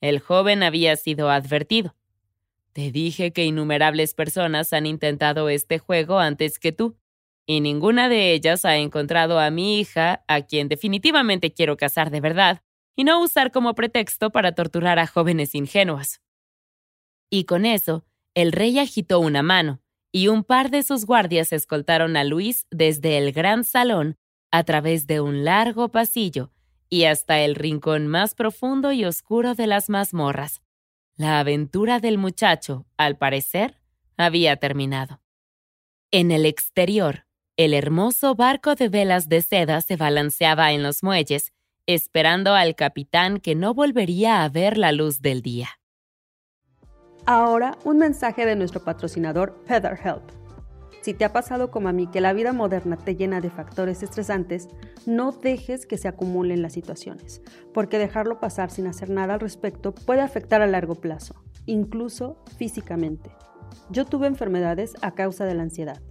El 0.00 0.18
joven 0.18 0.62
había 0.62 0.96
sido 0.96 1.30
advertido. 1.30 1.94
Te 2.72 2.90
dije 2.90 3.32
que 3.32 3.44
innumerables 3.44 4.14
personas 4.14 4.72
han 4.72 4.86
intentado 4.86 5.48
este 5.48 5.78
juego 5.78 6.18
antes 6.18 6.58
que 6.58 6.72
tú, 6.72 6.96
y 7.46 7.60
ninguna 7.60 8.08
de 8.08 8.32
ellas 8.32 8.64
ha 8.64 8.76
encontrado 8.76 9.38
a 9.38 9.50
mi 9.50 9.80
hija, 9.80 10.24
a 10.28 10.42
quien 10.42 10.68
definitivamente 10.68 11.52
quiero 11.52 11.76
casar 11.76 12.10
de 12.10 12.20
verdad, 12.20 12.62
y 12.96 13.04
no 13.04 13.20
usar 13.20 13.50
como 13.50 13.74
pretexto 13.74 14.30
para 14.30 14.54
torturar 14.54 14.98
a 14.98 15.06
jóvenes 15.06 15.54
ingenuos. 15.54 16.20
Y 17.28 17.44
con 17.44 17.66
eso, 17.66 18.04
el 18.34 18.52
rey 18.52 18.78
agitó 18.78 19.20
una 19.20 19.42
mano, 19.42 19.80
y 20.12 20.28
un 20.28 20.44
par 20.44 20.70
de 20.70 20.82
sus 20.82 21.06
guardias 21.06 21.52
escoltaron 21.52 22.16
a 22.16 22.24
Luis 22.24 22.66
desde 22.70 23.18
el 23.18 23.32
gran 23.32 23.64
salón 23.64 24.16
a 24.50 24.64
través 24.64 25.06
de 25.06 25.20
un 25.20 25.44
largo 25.44 25.88
pasillo 25.88 26.50
y 26.88 27.04
hasta 27.04 27.40
el 27.40 27.54
rincón 27.54 28.06
más 28.06 28.34
profundo 28.34 28.92
y 28.92 29.04
oscuro 29.04 29.54
de 29.54 29.66
las 29.66 29.88
mazmorras. 29.88 30.60
La 31.16 31.38
aventura 31.38 32.00
del 32.00 32.18
muchacho, 32.18 32.86
al 32.96 33.16
parecer, 33.16 33.80
había 34.16 34.56
terminado. 34.56 35.20
En 36.10 36.30
el 36.32 36.44
exterior, 36.46 37.26
el 37.56 37.74
hermoso 37.74 38.34
barco 38.34 38.74
de 38.74 38.88
velas 38.88 39.28
de 39.28 39.42
seda 39.42 39.80
se 39.82 39.96
balanceaba 39.96 40.72
en 40.72 40.82
los 40.82 41.02
muelles, 41.02 41.52
esperando 41.86 42.54
al 42.54 42.74
capitán 42.74 43.38
que 43.38 43.54
no 43.54 43.74
volvería 43.74 44.42
a 44.42 44.48
ver 44.48 44.78
la 44.78 44.92
luz 44.92 45.20
del 45.20 45.42
día. 45.42 45.68
Ahora, 47.26 47.76
un 47.84 47.98
mensaje 47.98 48.46
de 48.46 48.56
nuestro 48.56 48.82
patrocinador 48.82 49.62
FeatherHelp. 49.66 50.39
Si 51.02 51.14
te 51.14 51.24
ha 51.24 51.32
pasado 51.32 51.70
como 51.70 51.88
a 51.88 51.92
mí 51.92 52.06
que 52.06 52.20
la 52.20 52.34
vida 52.34 52.52
moderna 52.52 52.98
te 52.98 53.16
llena 53.16 53.40
de 53.40 53.48
factores 53.48 54.02
estresantes, 54.02 54.68
no 55.06 55.32
dejes 55.32 55.86
que 55.86 55.96
se 55.96 56.08
acumulen 56.08 56.60
las 56.60 56.74
situaciones, 56.74 57.40
porque 57.72 57.98
dejarlo 57.98 58.38
pasar 58.38 58.70
sin 58.70 58.86
hacer 58.86 59.08
nada 59.08 59.34
al 59.34 59.40
respecto 59.40 59.94
puede 59.94 60.20
afectar 60.20 60.60
a 60.60 60.66
largo 60.66 60.96
plazo, 60.96 61.42
incluso 61.64 62.36
físicamente. 62.58 63.30
Yo 63.88 64.04
tuve 64.04 64.26
enfermedades 64.26 64.94
a 65.00 65.12
causa 65.12 65.46
de 65.46 65.54
la 65.54 65.62
ansiedad. 65.62 66.02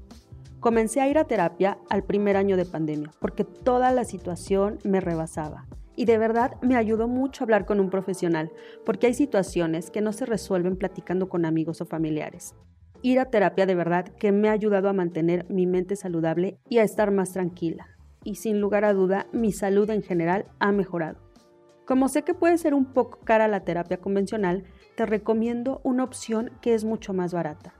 Comencé 0.60 1.02
a 1.02 1.08
ir 1.08 1.20
a 1.20 1.26
terapia 1.26 1.78
al 1.90 2.04
primer 2.04 2.36
año 2.36 2.58
de 2.58 2.66
pandemia, 2.66 3.12
porque 3.20 3.44
toda 3.44 3.92
la 3.92 4.06
situación 4.06 4.80
me 4.84 5.02
rebasaba. 5.02 5.68
Y 5.96 6.06
de 6.06 6.18
verdad 6.18 6.56
me 6.62 6.76
ayudó 6.76 7.08
mucho 7.08 7.44
hablar 7.44 7.66
con 7.66 7.80
un 7.80 7.92
profesional, 7.92 8.52
porque 8.86 9.08
hay 9.08 9.14
situaciones 9.14 9.92
que 9.92 10.02
no 10.02 10.14
se 10.14 10.26
resuelven 10.26 10.78
platicando 10.78 11.30
con 11.30 11.46
amigos 11.46 11.80
o 11.82 11.86
familiares 11.86 12.56
ir 13.02 13.20
a 13.20 13.30
terapia 13.30 13.66
de 13.66 13.76
verdad 13.76 14.06
que 14.06 14.32
me 14.32 14.50
ha 14.50 14.54
ayudado 14.54 14.90
a 14.90 14.94
mantener 14.94 15.46
mi 15.50 15.66
mente 15.66 15.96
saludable 15.96 16.60
y 16.70 16.80
a 16.80 16.84
estar 16.84 17.12
más 17.12 17.32
tranquila. 17.32 17.88
Y 18.24 18.36
sin 18.36 18.60
lugar 18.60 18.86
a 18.86 18.94
duda, 18.94 19.28
mi 19.32 19.52
salud 19.52 19.90
en 19.90 20.04
general 20.04 20.46
ha 20.60 20.72
mejorado. 20.72 21.20
Como 21.86 22.08
sé 22.08 22.24
que 22.24 22.34
puede 22.34 22.58
ser 22.58 22.74
un 22.74 22.86
poco 22.86 23.20
cara 23.24 23.48
la 23.48 23.64
terapia 23.64 23.98
convencional, 23.98 24.64
te 24.96 25.06
recomiendo 25.06 25.82
una 25.84 26.04
opción 26.04 26.52
que 26.62 26.74
es 26.74 26.84
mucho 26.84 27.14
más 27.14 27.34
barata. 27.34 27.74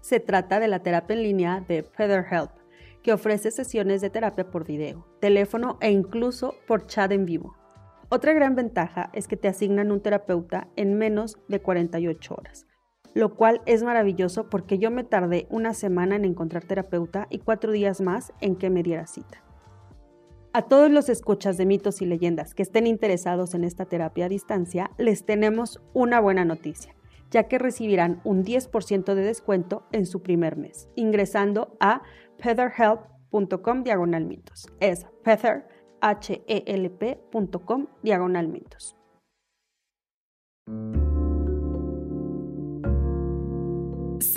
Se 0.00 0.20
trata 0.20 0.60
de 0.60 0.68
la 0.68 0.80
terapia 0.80 1.16
en 1.16 1.22
línea 1.22 1.64
de 1.66 1.82
FeatherHelp, 1.82 2.50
que 3.02 3.12
ofrece 3.12 3.50
sesiones 3.50 4.00
de 4.00 4.10
terapia 4.10 4.50
por 4.50 4.64
video, 4.64 5.06
teléfono 5.20 5.78
e 5.80 5.90
incluso 5.90 6.54
por 6.66 6.86
chat 6.86 7.10
en 7.10 7.24
vivo. 7.24 7.56
Otra 8.10 8.32
gran 8.32 8.54
ventaja 8.54 9.10
es 9.12 9.26
que 9.26 9.36
te 9.36 9.48
asignan 9.48 9.90
un 9.90 10.00
terapeuta 10.00 10.68
en 10.76 10.94
menos 10.94 11.38
de 11.48 11.60
48 11.60 12.34
horas 12.34 12.68
lo 13.14 13.34
cual 13.34 13.62
es 13.66 13.82
maravilloso 13.82 14.48
porque 14.48 14.78
yo 14.78 14.90
me 14.90 15.04
tardé 15.04 15.46
una 15.50 15.74
semana 15.74 16.16
en 16.16 16.24
encontrar 16.24 16.64
terapeuta 16.64 17.26
y 17.30 17.38
cuatro 17.38 17.72
días 17.72 18.00
más 18.00 18.32
en 18.40 18.56
que 18.56 18.70
me 18.70 18.82
diera 18.82 19.06
cita. 19.06 19.42
A 20.52 20.62
todos 20.62 20.90
los 20.90 21.08
escuchas 21.08 21.56
de 21.56 21.66
mitos 21.66 22.00
y 22.00 22.06
leyendas 22.06 22.54
que 22.54 22.62
estén 22.62 22.86
interesados 22.86 23.54
en 23.54 23.64
esta 23.64 23.84
terapia 23.84 24.26
a 24.26 24.28
distancia, 24.28 24.90
les 24.98 25.24
tenemos 25.24 25.80
una 25.92 26.20
buena 26.20 26.44
noticia, 26.44 26.94
ya 27.30 27.44
que 27.44 27.58
recibirán 27.58 28.20
un 28.24 28.44
10% 28.44 29.14
de 29.14 29.22
descuento 29.22 29.84
en 29.92 30.06
su 30.06 30.22
primer 30.22 30.56
mes, 30.56 30.88
ingresando 30.96 31.76
a 31.80 32.02
featherhelp.com 32.38 33.82
diagonal 33.82 34.24
mitos. 34.24 34.66
Es 34.80 35.06
feather, 35.22 35.68
h 36.00 36.42
l 36.46 36.98
diagonal 38.02 38.48
mitos. 38.48 38.96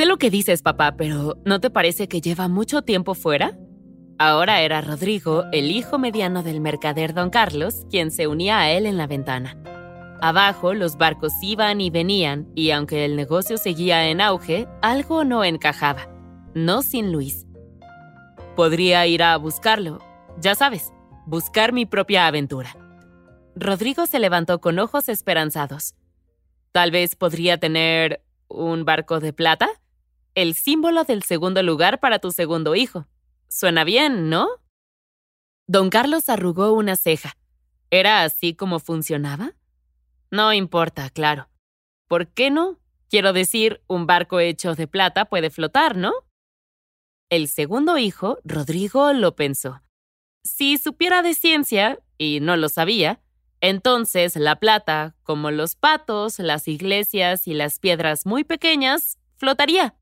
Sé 0.01 0.07
lo 0.07 0.17
que 0.17 0.31
dices, 0.31 0.63
papá, 0.63 0.95
pero 0.97 1.37
¿no 1.45 1.59
te 1.59 1.69
parece 1.69 2.07
que 2.07 2.21
lleva 2.21 2.47
mucho 2.47 2.81
tiempo 2.81 3.13
fuera? 3.13 3.55
Ahora 4.17 4.61
era 4.61 4.81
Rodrigo, 4.81 5.43
el 5.51 5.69
hijo 5.69 5.99
mediano 5.99 6.41
del 6.41 6.59
mercader 6.59 7.13
don 7.13 7.29
Carlos, 7.29 7.85
quien 7.91 8.09
se 8.09 8.25
unía 8.25 8.61
a 8.61 8.71
él 8.71 8.87
en 8.87 8.97
la 8.97 9.05
ventana. 9.05 9.55
Abajo 10.19 10.73
los 10.73 10.97
barcos 10.97 11.33
iban 11.43 11.81
y 11.81 11.91
venían, 11.91 12.47
y 12.55 12.71
aunque 12.71 13.05
el 13.05 13.15
negocio 13.15 13.59
seguía 13.59 14.07
en 14.07 14.21
auge, 14.21 14.67
algo 14.81 15.23
no 15.23 15.43
encajaba. 15.43 16.09
No 16.55 16.81
sin 16.81 17.11
Luis. 17.11 17.45
Podría 18.55 19.05
ir 19.05 19.21
a 19.21 19.37
buscarlo, 19.37 19.99
ya 20.39 20.55
sabes, 20.55 20.91
buscar 21.27 21.73
mi 21.73 21.85
propia 21.85 22.25
aventura. 22.25 22.75
Rodrigo 23.55 24.07
se 24.07 24.17
levantó 24.17 24.61
con 24.61 24.79
ojos 24.79 25.09
esperanzados. 25.09 25.93
Tal 26.71 26.89
vez 26.89 27.15
podría 27.15 27.59
tener 27.59 28.23
¿Un 28.53 28.83
barco 28.83 29.19
de 29.21 29.31
plata? 29.31 29.69
El 30.33 30.53
símbolo 30.53 31.03
del 31.03 31.23
segundo 31.23 31.61
lugar 31.61 31.99
para 31.99 32.19
tu 32.19 32.31
segundo 32.31 32.75
hijo. 32.75 33.05
Suena 33.49 33.83
bien, 33.83 34.29
¿no? 34.29 34.47
Don 35.67 35.89
Carlos 35.89 36.29
arrugó 36.29 36.71
una 36.73 36.95
ceja. 36.95 37.35
¿Era 37.89 38.23
así 38.23 38.53
como 38.53 38.79
funcionaba? 38.79 39.53
No 40.29 40.53
importa, 40.53 41.09
claro. 41.09 41.49
¿Por 42.07 42.27
qué 42.27 42.49
no? 42.49 42.79
Quiero 43.09 43.33
decir, 43.33 43.83
un 43.87 44.07
barco 44.07 44.39
hecho 44.39 44.75
de 44.75 44.87
plata 44.87 45.25
puede 45.25 45.49
flotar, 45.49 45.97
¿no? 45.97 46.13
El 47.29 47.49
segundo 47.49 47.97
hijo, 47.97 48.39
Rodrigo, 48.45 49.11
lo 49.11 49.35
pensó. 49.35 49.81
Si 50.43 50.77
supiera 50.77 51.21
de 51.21 51.33
ciencia, 51.33 51.99
y 52.17 52.39
no 52.39 52.55
lo 52.55 52.69
sabía, 52.69 53.21
entonces 53.59 54.35
la 54.37 54.57
plata, 54.57 55.15
como 55.23 55.51
los 55.51 55.75
patos, 55.75 56.39
las 56.39 56.67
iglesias 56.67 57.47
y 57.47 57.53
las 57.53 57.79
piedras 57.79 58.25
muy 58.25 58.43
pequeñas, 58.43 59.17
flotaría. 59.35 59.95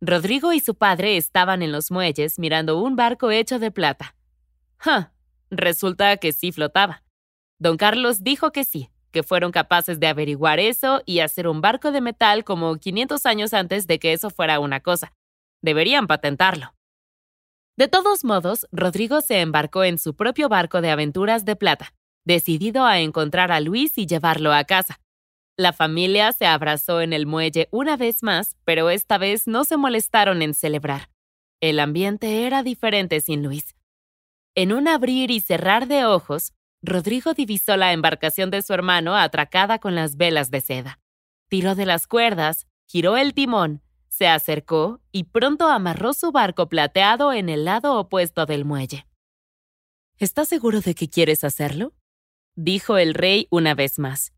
Rodrigo 0.00 0.52
y 0.52 0.60
su 0.60 0.74
padre 0.74 1.16
estaban 1.16 1.62
en 1.62 1.72
los 1.72 1.90
muelles 1.90 2.38
mirando 2.38 2.80
un 2.80 2.96
barco 2.96 3.30
hecho 3.30 3.58
de 3.58 3.70
plata. 3.70 4.14
¡Ja! 4.78 5.12
Resulta 5.50 6.16
que 6.18 6.32
sí 6.32 6.52
flotaba. 6.52 7.02
Don 7.58 7.76
Carlos 7.76 8.22
dijo 8.22 8.52
que 8.52 8.64
sí, 8.64 8.90
que 9.10 9.22
fueron 9.22 9.52
capaces 9.52 9.98
de 9.98 10.06
averiguar 10.06 10.58
eso 10.58 11.02
y 11.06 11.20
hacer 11.20 11.48
un 11.48 11.60
barco 11.60 11.92
de 11.92 12.00
metal 12.00 12.44
como 12.44 12.76
500 12.76 13.24
años 13.26 13.54
antes 13.54 13.86
de 13.86 13.98
que 13.98 14.12
eso 14.12 14.30
fuera 14.30 14.60
una 14.60 14.80
cosa. 14.80 15.12
Deberían 15.62 16.06
patentarlo. 16.06 16.74
De 17.76 17.88
todos 17.88 18.24
modos, 18.24 18.66
Rodrigo 18.72 19.20
se 19.20 19.40
embarcó 19.40 19.84
en 19.84 19.98
su 19.98 20.14
propio 20.14 20.48
barco 20.48 20.80
de 20.80 20.90
aventuras 20.90 21.44
de 21.44 21.56
plata 21.56 21.94
decidido 22.26 22.84
a 22.84 22.98
encontrar 22.98 23.52
a 23.52 23.60
Luis 23.60 23.96
y 23.96 24.04
llevarlo 24.04 24.52
a 24.52 24.64
casa. 24.64 25.00
La 25.58 25.72
familia 25.72 26.32
se 26.32 26.44
abrazó 26.44 27.00
en 27.00 27.14
el 27.14 27.24
muelle 27.24 27.68
una 27.70 27.96
vez 27.96 28.22
más, 28.22 28.56
pero 28.64 28.90
esta 28.90 29.16
vez 29.16 29.46
no 29.46 29.64
se 29.64 29.78
molestaron 29.78 30.42
en 30.42 30.52
celebrar. 30.52 31.08
El 31.62 31.80
ambiente 31.80 32.46
era 32.46 32.62
diferente 32.62 33.20
sin 33.22 33.42
Luis. 33.42 33.74
En 34.54 34.72
un 34.72 34.86
abrir 34.86 35.30
y 35.30 35.40
cerrar 35.40 35.86
de 35.86 36.04
ojos, 36.04 36.52
Rodrigo 36.82 37.32
divisó 37.32 37.78
la 37.78 37.94
embarcación 37.94 38.50
de 38.50 38.60
su 38.60 38.74
hermano 38.74 39.16
atracada 39.16 39.78
con 39.78 39.94
las 39.94 40.18
velas 40.18 40.50
de 40.50 40.60
seda. 40.60 41.00
Tiró 41.48 41.74
de 41.74 41.86
las 41.86 42.06
cuerdas, 42.06 42.66
giró 42.86 43.16
el 43.16 43.32
timón, 43.32 43.82
se 44.08 44.28
acercó 44.28 45.00
y 45.10 45.24
pronto 45.24 45.68
amarró 45.68 46.12
su 46.12 46.32
barco 46.32 46.68
plateado 46.68 47.32
en 47.32 47.48
el 47.48 47.64
lado 47.64 47.98
opuesto 47.98 48.44
del 48.44 48.66
muelle. 48.66 49.06
¿Estás 50.18 50.48
seguro 50.48 50.82
de 50.82 50.94
que 50.94 51.08
quieres 51.08 51.44
hacerlo? 51.44 51.94
dijo 52.54 52.98
el 52.98 53.14
rey 53.14 53.48
una 53.50 53.74
vez 53.74 53.98
más. 53.98 54.35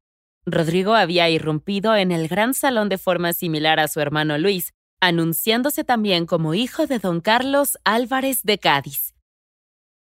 Rodrigo 0.52 0.95
había 0.95 1.28
irrumpido 1.28 1.97
en 1.97 2.12
el 2.12 2.28
gran 2.28 2.55
salón 2.55 2.88
de 2.88 2.99
forma 2.99 3.33
similar 3.33 3.81
a 3.81 3.88
su 3.88 4.00
hermano 4.00 4.38
Luis, 4.38 4.73
anunciándose 5.00 5.85
también 5.85 6.26
como 6.26 6.55
hijo 6.55 6.87
de 6.87 6.99
don 6.99 7.21
Carlos 7.21 7.78
Álvarez 7.85 8.43
de 8.43 8.59
Cádiz. 8.59 9.14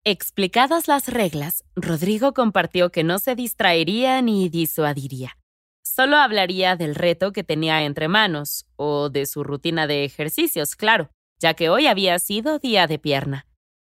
Explicadas 0.06 0.88
las 0.88 1.10
reglas, 1.10 1.66
Rodrigo 1.76 2.34
compartió 2.34 2.92
que 2.92 3.04
no 3.04 3.20
se 3.20 3.36
distraería 3.36 4.22
ni 4.22 4.48
disuadiría. 4.48 5.38
Solo 5.84 6.18
hablaría 6.18 6.76
del 6.76 6.96
reto 6.96 7.34
que 7.34 7.44
tenía 7.44 7.84
entre 7.84 8.08
manos, 8.08 8.66
o 8.78 9.10
de 9.10 9.26
su 9.26 9.44
rutina 9.44 9.88
de 9.88 10.06
ejercicios, 10.06 10.76
claro, 10.76 11.10
ya 11.40 11.56
que 11.56 11.70
hoy 11.70 11.88
había 11.88 12.20
sido 12.20 12.60
día 12.60 12.88
de 12.88 13.00
pierna. 13.00 13.48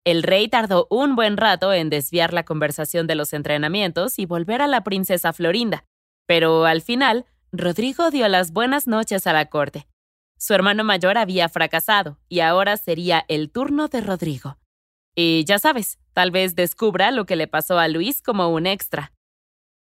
El 0.04 0.22
rey 0.22 0.48
tardó 0.48 0.86
un 0.90 1.16
buen 1.16 1.36
rato 1.36 1.72
en 1.72 1.90
desviar 1.90 2.32
la 2.32 2.44
conversación 2.44 3.06
de 3.06 3.14
los 3.14 3.34
entrenamientos 3.34 4.18
y 4.18 4.24
volver 4.24 4.62
a 4.62 4.66
la 4.66 4.82
princesa 4.84 5.34
Florinda, 5.34 5.84
pero 6.28 6.66
al 6.66 6.82
final, 6.82 7.24
Rodrigo 7.52 8.10
dio 8.10 8.28
las 8.28 8.52
buenas 8.52 8.86
noches 8.86 9.26
a 9.26 9.32
la 9.32 9.46
corte. 9.46 9.88
Su 10.36 10.52
hermano 10.52 10.84
mayor 10.84 11.16
había 11.16 11.48
fracasado 11.48 12.18
y 12.28 12.40
ahora 12.40 12.76
sería 12.76 13.24
el 13.28 13.50
turno 13.50 13.88
de 13.88 14.02
Rodrigo. 14.02 14.58
Y 15.16 15.44
ya 15.46 15.58
sabes, 15.58 15.98
tal 16.12 16.30
vez 16.30 16.54
descubra 16.54 17.12
lo 17.12 17.24
que 17.24 17.34
le 17.34 17.46
pasó 17.46 17.78
a 17.78 17.88
Luis 17.88 18.20
como 18.20 18.50
un 18.50 18.66
extra. 18.66 19.14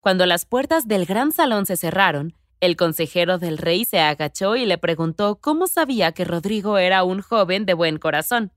Cuando 0.00 0.24
las 0.24 0.46
puertas 0.46 0.88
del 0.88 1.04
gran 1.04 1.30
salón 1.30 1.66
se 1.66 1.76
cerraron, 1.76 2.34
el 2.60 2.74
consejero 2.74 3.36
del 3.36 3.58
rey 3.58 3.84
se 3.84 4.00
agachó 4.00 4.56
y 4.56 4.64
le 4.64 4.78
preguntó 4.78 5.38
cómo 5.42 5.66
sabía 5.66 6.12
que 6.12 6.24
Rodrigo 6.24 6.78
era 6.78 7.04
un 7.04 7.20
joven 7.20 7.66
de 7.66 7.74
buen 7.74 7.98
corazón. 7.98 8.50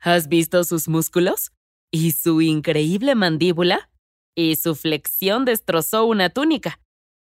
¿Has 0.00 0.26
visto 0.26 0.64
sus 0.64 0.88
músculos? 0.88 1.52
¿Y 1.92 2.10
su 2.10 2.42
increíble 2.42 3.14
mandíbula? 3.14 3.90
Y 4.34 4.56
su 4.56 4.74
flexión 4.74 5.44
destrozó 5.44 6.04
una 6.04 6.30
túnica, 6.30 6.80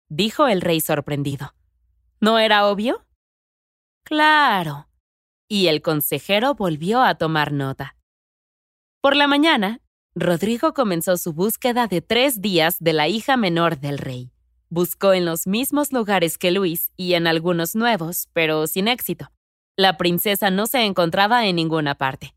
dijo 0.10 0.48
el 0.48 0.62
rey 0.62 0.79
sorprendido. 0.79 1.53
¿No 2.19 2.39
era 2.39 2.67
obvio? 2.67 3.05
Claro. 4.03 4.88
Y 5.48 5.67
el 5.67 5.81
consejero 5.81 6.55
volvió 6.55 7.01
a 7.01 7.15
tomar 7.15 7.51
nota. 7.51 7.95
Por 9.01 9.15
la 9.15 9.27
mañana, 9.27 9.81
Rodrigo 10.15 10.74
comenzó 10.74 11.17
su 11.17 11.33
búsqueda 11.33 11.88
de 11.88 12.01
tres 12.01 12.41
días 12.41 12.77
de 12.79 12.93
la 12.93 13.07
hija 13.07 13.36
menor 13.36 13.79
del 13.79 13.98
rey. 13.98 14.31
Buscó 14.69 15.13
en 15.13 15.25
los 15.25 15.48
mismos 15.48 15.91
lugares 15.91 16.38
que 16.38 16.51
Luis 16.51 16.91
y 16.95 17.13
en 17.13 17.27
algunos 17.27 17.75
nuevos, 17.75 18.29
pero 18.33 18.65
sin 18.67 18.88
éxito. 18.88 19.31
La 19.75 19.98
princesa 19.98 20.51
no 20.51 20.67
se 20.67 20.86
encontraba 20.86 21.45
en 21.48 21.55
ninguna 21.55 21.95
parte. 21.95 22.36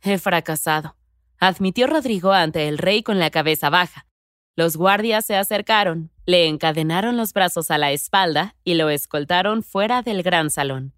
He 0.00 0.18
fracasado, 0.18 0.96
admitió 1.38 1.86
Rodrigo 1.86 2.32
ante 2.32 2.68
el 2.68 2.78
rey 2.78 3.02
con 3.02 3.18
la 3.18 3.30
cabeza 3.30 3.68
baja. 3.68 4.06
Los 4.54 4.76
guardias 4.76 5.24
se 5.24 5.34
acercaron, 5.34 6.10
le 6.26 6.46
encadenaron 6.46 7.16
los 7.16 7.32
brazos 7.32 7.70
a 7.70 7.78
la 7.78 7.90
espalda 7.90 8.54
y 8.64 8.74
lo 8.74 8.90
escoltaron 8.90 9.62
fuera 9.62 10.02
del 10.02 10.22
gran 10.22 10.50
salón. 10.50 10.92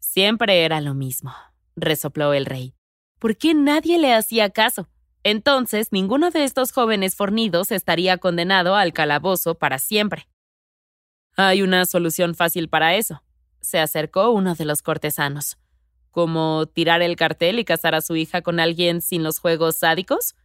Siempre 0.00 0.64
era 0.64 0.80
lo 0.80 0.94
mismo, 0.94 1.34
resopló 1.76 2.32
el 2.32 2.46
rey. 2.46 2.74
¿Por 3.18 3.36
qué 3.36 3.52
nadie 3.52 3.98
le 3.98 4.14
hacía 4.14 4.50
caso? 4.50 4.88
Entonces 5.22 5.88
ninguno 5.90 6.30
de 6.30 6.44
estos 6.44 6.72
jóvenes 6.72 7.14
fornidos 7.14 7.72
estaría 7.72 8.16
condenado 8.16 8.74
al 8.74 8.94
calabozo 8.94 9.54
para 9.56 9.78
siempre. 9.78 10.28
Hay 11.36 11.62
una 11.62 11.84
solución 11.84 12.34
fácil 12.34 12.68
para 12.68 12.94
eso. 12.94 13.22
Se 13.60 13.78
acercó 13.78 14.30
uno 14.30 14.54
de 14.54 14.64
los 14.64 14.82
cortesanos. 14.82 15.58
¿Como 16.10 16.66
tirar 16.66 17.02
el 17.02 17.16
cartel 17.16 17.58
y 17.58 17.64
casar 17.64 17.94
a 17.94 18.00
su 18.00 18.16
hija 18.16 18.40
con 18.40 18.60
alguien 18.60 19.00
sin 19.00 19.22
los 19.22 19.40
juegos 19.40 19.76
sádicos? 19.76 20.36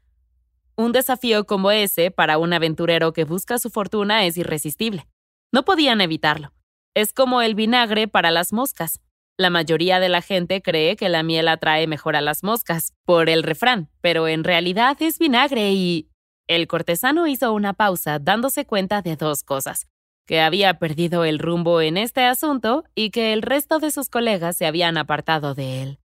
Un 0.80 0.94
desafío 0.94 1.46
como 1.46 1.72
ese 1.72 2.10
para 2.10 2.38
un 2.38 2.54
aventurero 2.54 3.12
que 3.12 3.26
busca 3.26 3.60
su 3.60 3.70
fortuna 3.70 4.24
es 4.24 4.38
irresistible. 4.38 5.10
No 5.52 5.66
podían 5.66 6.00
evitarlo. 6.00 6.54
Es 6.96 7.12
como 7.12 7.42
el 7.42 7.54
vinagre 7.54 8.08
para 8.08 8.32
las 8.32 8.54
moscas. 8.54 9.02
La 9.38 9.50
mayoría 9.50 10.00
de 10.00 10.08
la 10.08 10.22
gente 10.22 10.62
cree 10.62 10.96
que 10.96 11.10
la 11.10 11.22
miel 11.22 11.50
atrae 11.50 11.86
mejor 11.86 12.16
a 12.16 12.22
las 12.22 12.46
moscas, 12.46 12.94
por 13.04 13.28
el 13.28 13.44
refrán, 13.44 13.90
pero 14.00 14.30
en 14.30 14.46
realidad 14.46 14.96
es 15.02 15.20
vinagre 15.20 15.74
y... 15.74 16.08
El 16.48 16.66
cortesano 16.68 17.28
hizo 17.28 17.52
una 17.52 17.74
pausa 17.74 18.18
dándose 18.18 18.66
cuenta 18.66 19.02
de 19.02 19.18
dos 19.18 19.44
cosas, 19.44 19.86
que 20.26 20.40
había 20.40 20.80
perdido 20.80 21.26
el 21.26 21.40
rumbo 21.40 21.82
en 21.82 21.98
este 21.98 22.24
asunto 22.24 22.86
y 22.96 23.10
que 23.10 23.34
el 23.34 23.42
resto 23.42 23.80
de 23.80 23.92
sus 23.92 24.08
colegas 24.08 24.56
se 24.56 24.66
habían 24.66 24.98
apartado 24.98 25.56
de 25.56 25.82
él. 25.82 26.00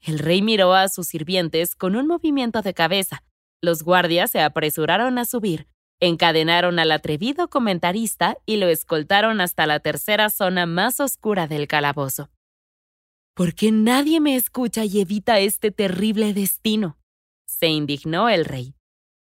El 0.00 0.18
rey 0.18 0.42
miró 0.42 0.74
a 0.74 0.88
sus 0.88 1.06
sirvientes 1.06 1.76
con 1.76 1.94
un 1.94 2.08
movimiento 2.08 2.60
de 2.62 2.74
cabeza. 2.74 3.22
Los 3.62 3.82
guardias 3.82 4.30
se 4.30 4.40
apresuraron 4.40 5.18
a 5.18 5.24
subir, 5.24 5.68
encadenaron 6.00 6.78
al 6.78 6.92
atrevido 6.92 7.48
comentarista 7.48 8.38
y 8.46 8.56
lo 8.56 8.68
escoltaron 8.68 9.40
hasta 9.40 9.66
la 9.66 9.80
tercera 9.80 10.30
zona 10.30 10.66
más 10.66 11.00
oscura 11.00 11.46
del 11.46 11.66
calabozo. 11.66 12.30
¿Por 13.34 13.54
qué 13.54 13.70
nadie 13.70 14.20
me 14.20 14.36
escucha 14.36 14.84
y 14.84 15.00
evita 15.00 15.38
este 15.40 15.70
terrible 15.70 16.32
destino? 16.32 16.98
se 17.46 17.68
indignó 17.68 18.28
el 18.28 18.44
rey. 18.44 18.74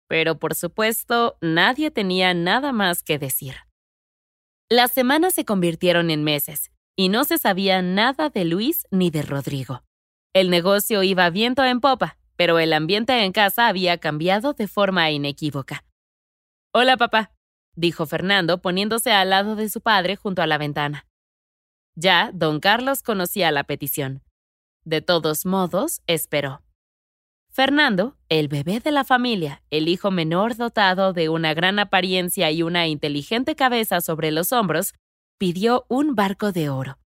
Pero 0.08 0.40
por 0.40 0.56
supuesto, 0.56 1.38
nadie 1.42 1.92
tenía 1.92 2.34
nada 2.34 2.72
más 2.72 3.04
que 3.04 3.20
decir. 3.20 3.56
Las 4.70 4.92
semanas 4.92 5.34
se 5.34 5.46
convirtieron 5.46 6.10
en 6.10 6.24
meses, 6.24 6.72
y 6.96 7.10
no 7.10 7.24
se 7.24 7.38
sabía 7.38 7.82
nada 7.82 8.30
de 8.30 8.46
Luis 8.46 8.88
ni 8.92 9.10
de 9.10 9.22
Rodrigo. 9.22 9.84
El 10.34 10.50
negocio 10.50 11.04
iba 11.04 11.30
viento 11.30 11.63
en 11.63 11.80
popa, 11.80 12.18
pero 12.36 12.60
el 12.60 12.74
ambiente 12.74 13.24
en 13.24 13.32
casa 13.32 13.67
había 13.67 13.98
cambiado 13.98 14.54
de 14.54 14.67
forma 14.67 15.10
inequívoca. 15.12 15.84
Hola, 16.74 16.98
papá, 16.98 17.32
dijo 17.76 18.06
Fernando 18.06 18.62
poniéndose 18.62 19.12
al 19.12 19.30
lado 19.30 19.56
de 19.56 19.69
su 19.69 19.82
padre 19.82 20.15
junto 20.15 20.41
a 20.41 20.48
la 20.48 20.58
ventana. 20.58 21.06
Ya 21.96 22.32
don 22.34 22.60
Carlos 22.60 23.04
conocía 23.04 23.52
la 23.52 23.63
petición. 23.63 24.24
De 24.84 25.02
todos 25.02 25.46
modos, 25.46 26.02
esperó. 26.08 26.62
Fernando, 27.50 28.17
el 28.30 28.48
bebé 28.48 28.80
de 28.80 28.91
la 28.91 29.04
familia, 29.04 29.62
el 29.69 29.88
hijo 29.88 30.10
menor 30.10 30.56
dotado 30.56 31.13
de 31.13 31.30
una 31.30 31.54
gran 31.54 31.78
apariencia 31.78 32.50
y 32.50 32.63
una 32.63 32.88
inteligente 32.88 33.56
cabeza 33.56 34.02
sobre 34.02 34.32
los 34.32 34.52
hombros, 34.52 34.96
pidió 35.38 35.86
un 35.88 36.15
barco 36.15 36.52
de 36.52 36.69
oro. 36.69 36.98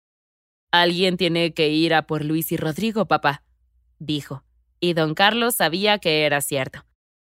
Alguien 0.71 1.17
tiene 1.17 1.53
que 1.53 1.71
ir 1.71 1.95
a 1.95 2.07
por 2.07 2.25
Luis 2.25 2.53
y 2.53 2.57
Rodrigo, 2.57 3.07
papá, 3.07 3.43
dijo, 3.99 4.45
y 4.81 4.95
don 4.95 5.15
Carlos 5.15 5.57
sabía 5.57 5.99
que 5.99 6.25
era 6.25 6.41
cierto. 6.41 6.85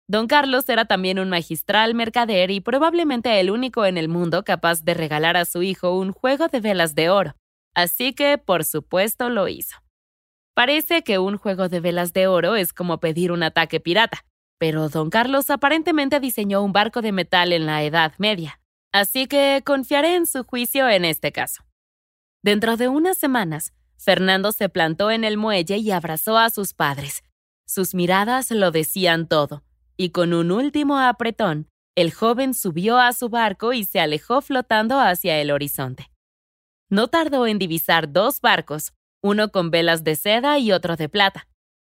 Don 0.09 0.27
Carlos 0.27 0.69
era 0.69 0.85
también 0.85 1.19
un 1.19 1.31
magistral 1.31 1.95
mercader 1.95 2.51
y 2.51 2.61
probablemente 2.61 3.41
el 3.41 3.51
único 3.51 3.87
en 3.87 3.97
el 3.97 4.09
mundo 4.09 4.45
capaz 4.45 4.85
de 4.85 4.95
regalar 4.95 5.37
a 5.37 5.45
su 5.45 5.63
hijo 5.63 5.99
un 5.99 6.13
juego 6.13 6.49
de 6.49 6.61
velas 6.61 6.95
de 6.95 7.09
oro, 7.09 7.35
Así 7.75 8.13
que, 8.13 8.39
por 8.39 8.65
supuesto, 8.65 9.29
lo 9.29 9.49
hizo. 9.49 9.79
Parece 10.55 11.03
que 11.03 11.19
un 11.19 11.37
juego 11.37 11.69
de 11.69 11.81
velas 11.81 12.13
de 12.13 12.29
oro 12.29 12.55
es 12.55 12.73
como 12.73 13.01
pedir 13.01 13.33
un 13.33 13.43
ataque 13.43 13.81
pirata, 13.81 14.25
pero 14.59 14.89
don 14.89 15.11
Carlos 15.11 15.51
aparentemente 15.51 16.21
diseñó 16.21 16.63
un 16.63 16.73
barco 16.73 17.03
de 17.03 17.11
metal 17.11 17.53
en 17.53 17.67
la 17.67 17.83
Edad 17.83 18.13
Media, 18.19 18.61
así 18.93 19.27
que 19.27 19.63
confiaré 19.67 20.15
en 20.15 20.27
su 20.27 20.45
juicio 20.45 20.89
en 20.89 21.05
este 21.05 21.33
caso. 21.33 21.65
Dentro 22.43 22.77
de 22.77 22.87
unas 22.87 23.19
semanas, 23.19 23.73
Fernando 23.97 24.53
se 24.53 24.69
plantó 24.69 25.11
en 25.11 25.25
el 25.25 25.37
muelle 25.37 25.79
y 25.79 25.91
abrazó 25.91 26.39
a 26.39 26.51
sus 26.51 26.73
padres. 26.73 27.25
Sus 27.67 27.95
miradas 27.95 28.51
lo 28.51 28.71
decían 28.71 29.27
todo, 29.27 29.65
y 29.97 30.11
con 30.11 30.35
un 30.35 30.51
último 30.51 30.99
apretón, 30.99 31.69
el 31.97 32.13
joven 32.13 32.55
subió 32.55 32.99
a 32.99 33.13
su 33.13 33.29
barco 33.29 33.73
y 33.73 33.85
se 33.85 34.01
alejó 34.01 34.41
flotando 34.41 34.99
hacia 35.01 35.41
el 35.41 35.51
horizonte. 35.51 36.11
No 36.91 37.09
tardó 37.09 37.47
en 37.47 37.59
divisar 37.59 38.13
dos 38.13 38.41
barcos, 38.41 38.93
uno 39.23 39.51
con 39.51 39.71
velas 39.71 40.05
de 40.05 40.17
seda 40.17 40.59
y 40.59 40.73
otro 40.73 40.97
de 40.97 41.09
plata. 41.09 41.49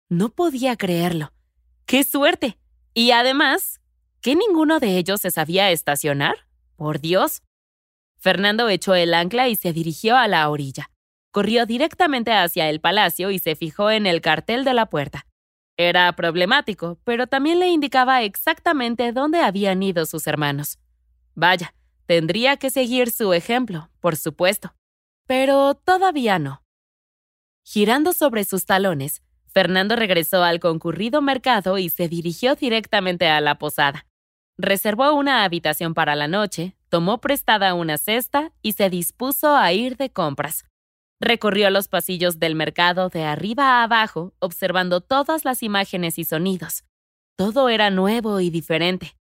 No 0.09 0.29
podía 0.29 0.75
creerlo. 0.75 1.31
¡Qué 1.85 2.03
suerte! 2.03 2.57
Y 2.93 3.11
además, 3.11 3.81
¿que 4.21 4.35
ninguno 4.35 4.79
de 4.79 4.97
ellos 4.97 5.21
se 5.21 5.31
sabía 5.31 5.69
estacionar? 5.69 6.47
Por 6.75 6.99
Dios. 6.99 7.43
Fernando 8.17 8.67
echó 8.69 8.95
el 8.95 9.13
ancla 9.13 9.47
y 9.47 9.55
se 9.55 9.73
dirigió 9.73 10.17
a 10.17 10.27
la 10.27 10.49
orilla. 10.49 10.89
Corrió 11.31 11.65
directamente 11.65 12.33
hacia 12.33 12.69
el 12.69 12.81
palacio 12.81 13.29
y 13.31 13.39
se 13.39 13.55
fijó 13.55 13.91
en 13.91 14.07
el 14.07 14.21
cartel 14.21 14.63
de 14.63 14.73
la 14.73 14.87
puerta. 14.87 15.27
Era 15.79 16.11
problemático, 16.13 16.99
pero 17.05 17.25
también 17.25 17.59
le 17.59 17.69
indicaba 17.69 18.21
exactamente 18.21 19.13
dónde 19.13 19.39
habían 19.39 19.81
ido 19.81 20.05
sus 20.05 20.27
hermanos. 20.27 20.77
Vaya, 21.35 21.73
tendría 22.05 22.57
que 22.57 22.69
seguir 22.69 23.11
su 23.11 23.33
ejemplo, 23.33 23.89
por 24.01 24.15
supuesto 24.15 24.73
pero 25.29 25.75
todavía 25.75 26.39
no. 26.39 26.63
Girando 27.63 28.13
sobre 28.13 28.45
sus 28.45 28.65
talones, 28.65 29.21
Fernando 29.45 29.95
regresó 29.95 30.43
al 30.43 30.59
concurrido 30.59 31.21
mercado 31.21 31.77
y 31.77 31.89
se 31.89 32.07
dirigió 32.07 32.55
directamente 32.55 33.27
a 33.27 33.39
la 33.39 33.59
posada. 33.59 34.07
Reservó 34.57 35.13
una 35.13 35.43
habitación 35.43 35.93
para 35.93 36.15
la 36.15 36.27
noche, 36.27 36.75
tomó 36.89 37.21
prestada 37.21 37.75
una 37.75 37.99
cesta 37.99 38.51
y 38.63 38.73
se 38.73 38.89
dispuso 38.89 39.55
a 39.55 39.71
ir 39.71 39.97
de 39.97 40.09
compras. 40.09 40.65
Recorrió 41.21 41.69
los 41.69 41.89
pasillos 41.89 42.39
del 42.39 42.55
mercado 42.55 43.09
de 43.09 43.23
arriba 43.23 43.79
a 43.79 43.83
abajo, 43.83 44.33
observando 44.39 45.01
todas 45.01 45.43
las 45.43 45.63
imágenes 45.63 46.17
y 46.17 46.23
sonidos. 46.23 46.85
Todo 47.37 47.67
era 47.69 47.89
nuevo 47.89 48.39
y 48.39 48.49
diferente. 48.49 49.17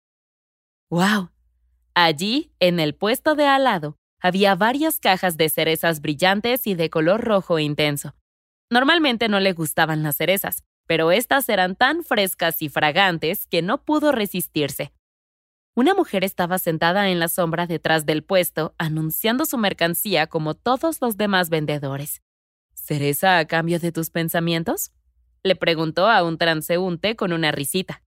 ¡Wow! 0.89 1.31
Allí, 1.93 2.51
en 2.59 2.81
el 2.81 2.95
puesto 2.95 3.35
de 3.35 3.45
al 3.47 3.63
lado, 3.63 3.97
había 4.21 4.55
varias 4.55 4.99
cajas 4.99 5.37
de 5.37 5.49
cerezas 5.49 6.01
brillantes 6.01 6.67
y 6.67 6.75
de 6.75 6.89
color 6.89 7.21
rojo 7.23 7.59
intenso. 7.59 8.15
Normalmente 8.69 9.29
no 9.29 9.39
le 9.39 9.53
gustaban 9.53 10.03
las 10.03 10.17
cerezas, 10.17 10.63
pero 10.87 11.11
estas 11.11 11.47
eran 11.47 11.75
tan 11.75 12.03
frescas 12.03 12.61
y 12.61 12.69
fragantes 12.69 13.47
que 13.47 13.61
no 13.61 13.83
pudo 13.83 14.11
resistirse. 14.11 14.91
Una 15.77 15.93
mujer 15.93 16.23
estaba 16.23 16.57
sentada 16.57 17.09
en 17.09 17.19
la 17.19 17.27
sombra 17.27 17.67
detrás 17.67 18.05
del 18.05 18.23
puesto, 18.23 18.73
anunciando 18.77 19.45
su 19.45 19.57
mercancía 19.57 20.25
como 20.27 20.53
todos 20.53 21.01
los 21.01 21.17
demás 21.17 21.49
vendedores. 21.49 22.21
¿Cereza 22.73 23.39
a 23.39 23.45
cambio 23.45 23.79
de 23.79 23.91
tus 23.91 24.09
pensamientos? 24.09 24.93
le 25.43 25.57
preguntó 25.57 26.07
a 26.07 26.23
un 26.23 26.37
transeúnte 26.37 27.17
con 27.17 27.33
una 27.33 27.51
risita. 27.51 28.01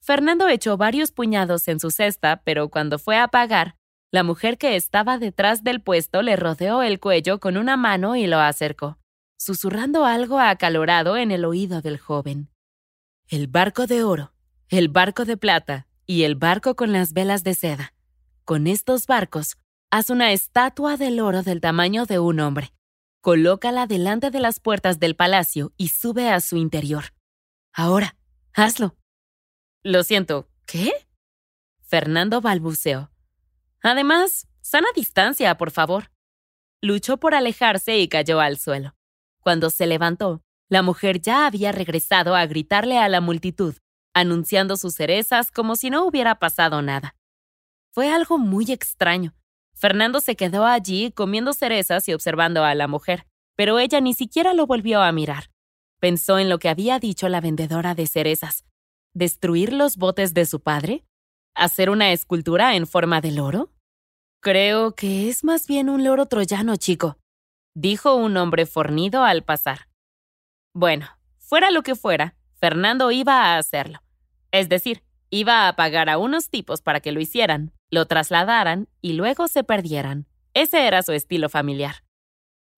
Fernando 0.00 0.48
echó 0.48 0.76
varios 0.76 1.12
puñados 1.12 1.68
en 1.68 1.78
su 1.78 1.92
cesta, 1.92 2.42
pero 2.44 2.70
cuando 2.70 2.98
fue 2.98 3.16
a 3.16 3.28
pagar, 3.28 3.76
la 4.10 4.24
mujer 4.24 4.58
que 4.58 4.74
estaba 4.74 5.16
detrás 5.16 5.62
del 5.62 5.80
puesto 5.80 6.22
le 6.22 6.34
rodeó 6.34 6.82
el 6.82 6.98
cuello 6.98 7.38
con 7.38 7.56
una 7.56 7.76
mano 7.76 8.16
y 8.16 8.26
lo 8.26 8.40
acercó, 8.40 8.98
susurrando 9.38 10.04
algo 10.04 10.40
acalorado 10.40 11.16
en 11.16 11.30
el 11.30 11.44
oído 11.44 11.82
del 11.82 11.98
joven. 11.98 12.50
El 13.28 13.46
barco 13.46 13.86
de 13.86 14.02
oro, 14.02 14.34
el 14.68 14.88
barco 14.88 15.24
de 15.24 15.36
plata 15.36 15.86
y 16.06 16.24
el 16.24 16.34
barco 16.34 16.76
con 16.76 16.92
las 16.92 17.12
velas 17.12 17.44
de 17.44 17.54
seda. 17.54 17.94
Con 18.44 18.66
estos 18.66 19.06
barcos, 19.06 19.56
haz 19.90 20.10
una 20.10 20.32
estatua 20.32 20.96
del 20.96 21.20
oro 21.20 21.42
del 21.42 21.60
tamaño 21.60 22.06
de 22.06 22.18
un 22.18 22.40
hombre. 22.40 22.72
Colócala 23.20 23.86
delante 23.86 24.30
de 24.30 24.40
las 24.40 24.58
puertas 24.58 24.98
del 24.98 25.14
palacio 25.14 25.72
y 25.76 25.88
sube 25.88 26.28
a 26.28 26.40
su 26.40 26.56
interior. 26.56 27.14
Ahora, 27.72 28.16
hazlo. 28.52 28.96
Lo 29.82 30.02
siento, 30.02 30.48
¿qué? 30.66 30.92
Fernando 31.82 32.40
balbuceó. 32.40 33.10
Además, 33.82 34.48
sana 34.60 34.88
distancia, 34.94 35.56
por 35.56 35.70
favor. 35.70 36.10
Luchó 36.80 37.18
por 37.18 37.34
alejarse 37.34 37.98
y 37.98 38.08
cayó 38.08 38.40
al 38.40 38.58
suelo. 38.58 38.96
Cuando 39.40 39.70
se 39.70 39.86
levantó, 39.86 40.42
la 40.68 40.82
mujer 40.82 41.20
ya 41.20 41.46
había 41.46 41.70
regresado 41.70 42.34
a 42.34 42.46
gritarle 42.46 42.98
a 42.98 43.08
la 43.08 43.20
multitud, 43.20 43.76
anunciando 44.14 44.76
sus 44.76 44.94
cerezas 44.94 45.50
como 45.50 45.76
si 45.76 45.90
no 45.90 46.06
hubiera 46.06 46.38
pasado 46.38 46.82
nada. 46.82 47.16
Fue 47.92 48.10
algo 48.10 48.38
muy 48.38 48.70
extraño. 48.72 49.34
Fernando 49.74 50.20
se 50.20 50.36
quedó 50.36 50.64
allí 50.64 51.12
comiendo 51.12 51.52
cerezas 51.52 52.08
y 52.08 52.14
observando 52.14 52.64
a 52.64 52.74
la 52.74 52.88
mujer, 52.88 53.26
pero 53.56 53.78
ella 53.78 54.00
ni 54.00 54.14
siquiera 54.14 54.54
lo 54.54 54.66
volvió 54.66 55.02
a 55.02 55.12
mirar. 55.12 55.50
Pensó 56.00 56.38
en 56.38 56.48
lo 56.48 56.58
que 56.58 56.68
había 56.68 56.98
dicho 56.98 57.28
la 57.28 57.40
vendedora 57.40 57.94
de 57.94 58.06
cerezas. 58.06 58.64
¿Destruir 59.14 59.72
los 59.72 59.96
botes 59.96 60.34
de 60.34 60.46
su 60.46 60.60
padre? 60.60 61.04
¿Hacer 61.54 61.90
una 61.90 62.12
escultura 62.12 62.76
en 62.76 62.86
forma 62.86 63.20
de 63.20 63.32
loro? 63.32 63.70
Creo 64.40 64.94
que 64.94 65.28
es 65.28 65.44
más 65.44 65.66
bien 65.66 65.88
un 65.88 66.02
loro 66.02 66.26
troyano, 66.26 66.76
chico, 66.76 67.18
dijo 67.74 68.16
un 68.16 68.36
hombre 68.36 68.66
fornido 68.66 69.22
al 69.22 69.44
pasar. 69.44 69.88
Bueno, 70.74 71.06
fuera 71.38 71.70
lo 71.70 71.82
que 71.82 71.94
fuera, 71.94 72.34
Fernando 72.62 73.10
iba 73.10 73.42
a 73.42 73.58
hacerlo. 73.58 74.04
Es 74.52 74.68
decir, 74.68 75.02
iba 75.30 75.66
a 75.66 75.74
pagar 75.74 76.08
a 76.08 76.16
unos 76.16 76.48
tipos 76.48 76.80
para 76.80 77.00
que 77.00 77.10
lo 77.10 77.18
hicieran, 77.18 77.72
lo 77.90 78.06
trasladaran 78.06 78.88
y 79.00 79.14
luego 79.14 79.48
se 79.48 79.64
perdieran. 79.64 80.28
Ese 80.54 80.86
era 80.86 81.02
su 81.02 81.10
estilo 81.10 81.48
familiar. 81.48 82.04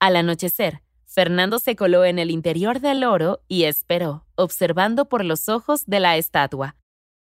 Al 0.00 0.16
anochecer, 0.16 0.80
Fernando 1.04 1.58
se 1.58 1.76
coló 1.76 2.06
en 2.06 2.18
el 2.18 2.30
interior 2.30 2.80
del 2.80 3.00
loro 3.00 3.42
y 3.46 3.64
esperó, 3.64 4.24
observando 4.36 5.04
por 5.10 5.22
los 5.22 5.50
ojos 5.50 5.84
de 5.84 6.00
la 6.00 6.16
estatua. 6.16 6.76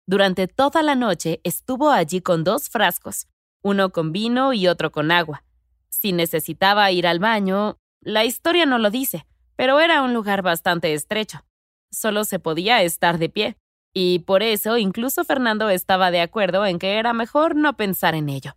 Durante 0.08 0.48
toda 0.48 0.82
la 0.82 0.96
noche 0.96 1.40
estuvo 1.44 1.90
allí 1.90 2.20
con 2.20 2.42
dos 2.42 2.68
frascos, 2.68 3.28
uno 3.62 3.90
con 3.90 4.10
vino 4.10 4.54
y 4.54 4.66
otro 4.66 4.90
con 4.90 5.12
agua. 5.12 5.44
Si 5.88 6.10
necesitaba 6.10 6.90
ir 6.90 7.06
al 7.06 7.20
baño, 7.20 7.78
la 8.00 8.24
historia 8.24 8.66
no 8.66 8.80
lo 8.80 8.90
dice, 8.90 9.24
pero 9.54 9.78
era 9.78 10.02
un 10.02 10.14
lugar 10.14 10.42
bastante 10.42 10.92
estrecho. 10.94 11.44
Solo 11.92 12.24
se 12.24 12.38
podía 12.38 12.82
estar 12.82 13.18
de 13.18 13.28
pie, 13.28 13.56
y 13.92 14.20
por 14.20 14.42
eso 14.42 14.78
incluso 14.78 15.24
Fernando 15.24 15.68
estaba 15.68 16.10
de 16.10 16.20
acuerdo 16.20 16.64
en 16.66 16.78
que 16.78 16.98
era 16.98 17.12
mejor 17.12 17.56
no 17.56 17.76
pensar 17.76 18.14
en 18.14 18.28
ello. 18.28 18.56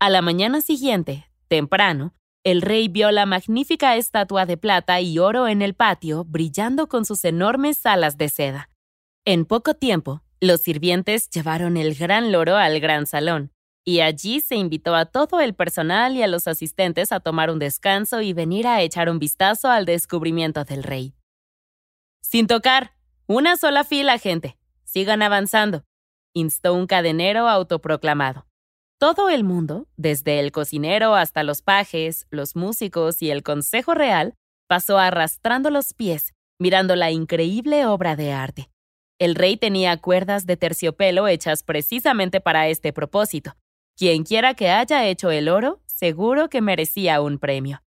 A 0.00 0.10
la 0.10 0.22
mañana 0.22 0.60
siguiente, 0.60 1.30
temprano, 1.48 2.14
el 2.44 2.62
rey 2.62 2.88
vio 2.88 3.10
la 3.10 3.26
magnífica 3.26 3.96
estatua 3.96 4.46
de 4.46 4.56
plata 4.56 5.00
y 5.00 5.18
oro 5.18 5.48
en 5.48 5.60
el 5.60 5.74
patio 5.74 6.24
brillando 6.24 6.88
con 6.88 7.04
sus 7.04 7.24
enormes 7.24 7.84
alas 7.84 8.16
de 8.16 8.28
seda. 8.28 8.70
En 9.24 9.44
poco 9.44 9.74
tiempo, 9.74 10.22
los 10.40 10.60
sirvientes 10.60 11.28
llevaron 11.30 11.76
el 11.76 11.94
gran 11.94 12.32
loro 12.32 12.56
al 12.56 12.80
gran 12.80 13.06
salón, 13.06 13.52
y 13.84 14.00
allí 14.00 14.40
se 14.40 14.54
invitó 14.54 14.94
a 14.94 15.06
todo 15.06 15.40
el 15.40 15.54
personal 15.54 16.16
y 16.16 16.22
a 16.22 16.28
los 16.28 16.46
asistentes 16.46 17.10
a 17.10 17.20
tomar 17.20 17.50
un 17.50 17.58
descanso 17.58 18.20
y 18.20 18.32
venir 18.32 18.66
a 18.66 18.82
echar 18.82 19.10
un 19.10 19.18
vistazo 19.18 19.68
al 19.68 19.84
descubrimiento 19.84 20.64
del 20.64 20.82
rey. 20.82 21.17
Sin 22.30 22.46
tocar, 22.46 22.92
una 23.26 23.56
sola 23.56 23.84
fila, 23.84 24.18
gente. 24.18 24.58
Sigan 24.84 25.22
avanzando, 25.22 25.84
instó 26.34 26.74
un 26.74 26.86
cadenero 26.86 27.48
autoproclamado. 27.48 28.46
Todo 28.98 29.30
el 29.30 29.44
mundo, 29.44 29.86
desde 29.96 30.38
el 30.38 30.52
cocinero 30.52 31.14
hasta 31.14 31.42
los 31.42 31.62
pajes, 31.62 32.26
los 32.30 32.54
músicos 32.54 33.22
y 33.22 33.30
el 33.30 33.42
Consejo 33.42 33.94
Real, 33.94 34.34
pasó 34.66 34.98
arrastrando 34.98 35.70
los 35.70 35.94
pies, 35.94 36.34
mirando 36.58 36.96
la 36.96 37.10
increíble 37.10 37.86
obra 37.86 38.14
de 38.14 38.32
arte. 38.32 38.68
El 39.18 39.34
rey 39.34 39.56
tenía 39.56 39.96
cuerdas 39.96 40.44
de 40.44 40.58
terciopelo 40.58 41.28
hechas 41.28 41.62
precisamente 41.62 42.42
para 42.42 42.68
este 42.68 42.92
propósito, 42.92 43.56
Quienquiera 43.96 44.52
que 44.52 44.68
haya 44.68 45.06
hecho 45.06 45.30
el 45.30 45.48
oro, 45.48 45.80
seguro 45.86 46.48
que 46.48 46.60
merecía 46.60 47.20
un 47.20 47.38
premio. 47.38 47.82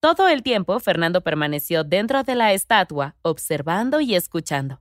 Todo 0.00 0.28
el 0.28 0.44
tiempo 0.44 0.78
Fernando 0.78 1.22
permaneció 1.22 1.82
dentro 1.82 2.22
de 2.22 2.36
la 2.36 2.52
estatua, 2.52 3.16
observando 3.22 4.00
y 4.00 4.14
escuchando. 4.14 4.80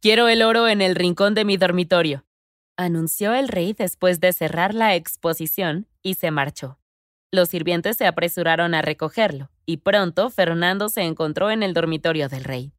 Quiero 0.00 0.28
el 0.28 0.42
oro 0.42 0.68
en 0.68 0.82
el 0.82 0.94
rincón 0.94 1.34
de 1.34 1.44
mi 1.44 1.56
dormitorio, 1.56 2.24
anunció 2.76 3.34
el 3.34 3.48
rey 3.48 3.72
después 3.72 4.20
de 4.20 4.32
cerrar 4.32 4.72
la 4.72 4.94
exposición 4.94 5.88
y 6.02 6.14
se 6.14 6.30
marchó. 6.30 6.78
Los 7.32 7.48
sirvientes 7.48 7.96
se 7.96 8.06
apresuraron 8.06 8.74
a 8.74 8.82
recogerlo, 8.82 9.50
y 9.66 9.78
pronto 9.78 10.30
Fernando 10.30 10.88
se 10.88 11.02
encontró 11.02 11.50
en 11.50 11.64
el 11.64 11.74
dormitorio 11.74 12.28
del 12.28 12.44
rey. 12.44 12.72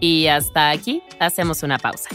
Y 0.00 0.28
hasta 0.28 0.70
aquí 0.70 1.02
hacemos 1.18 1.62
una 1.62 1.78
pausa. 1.78 2.08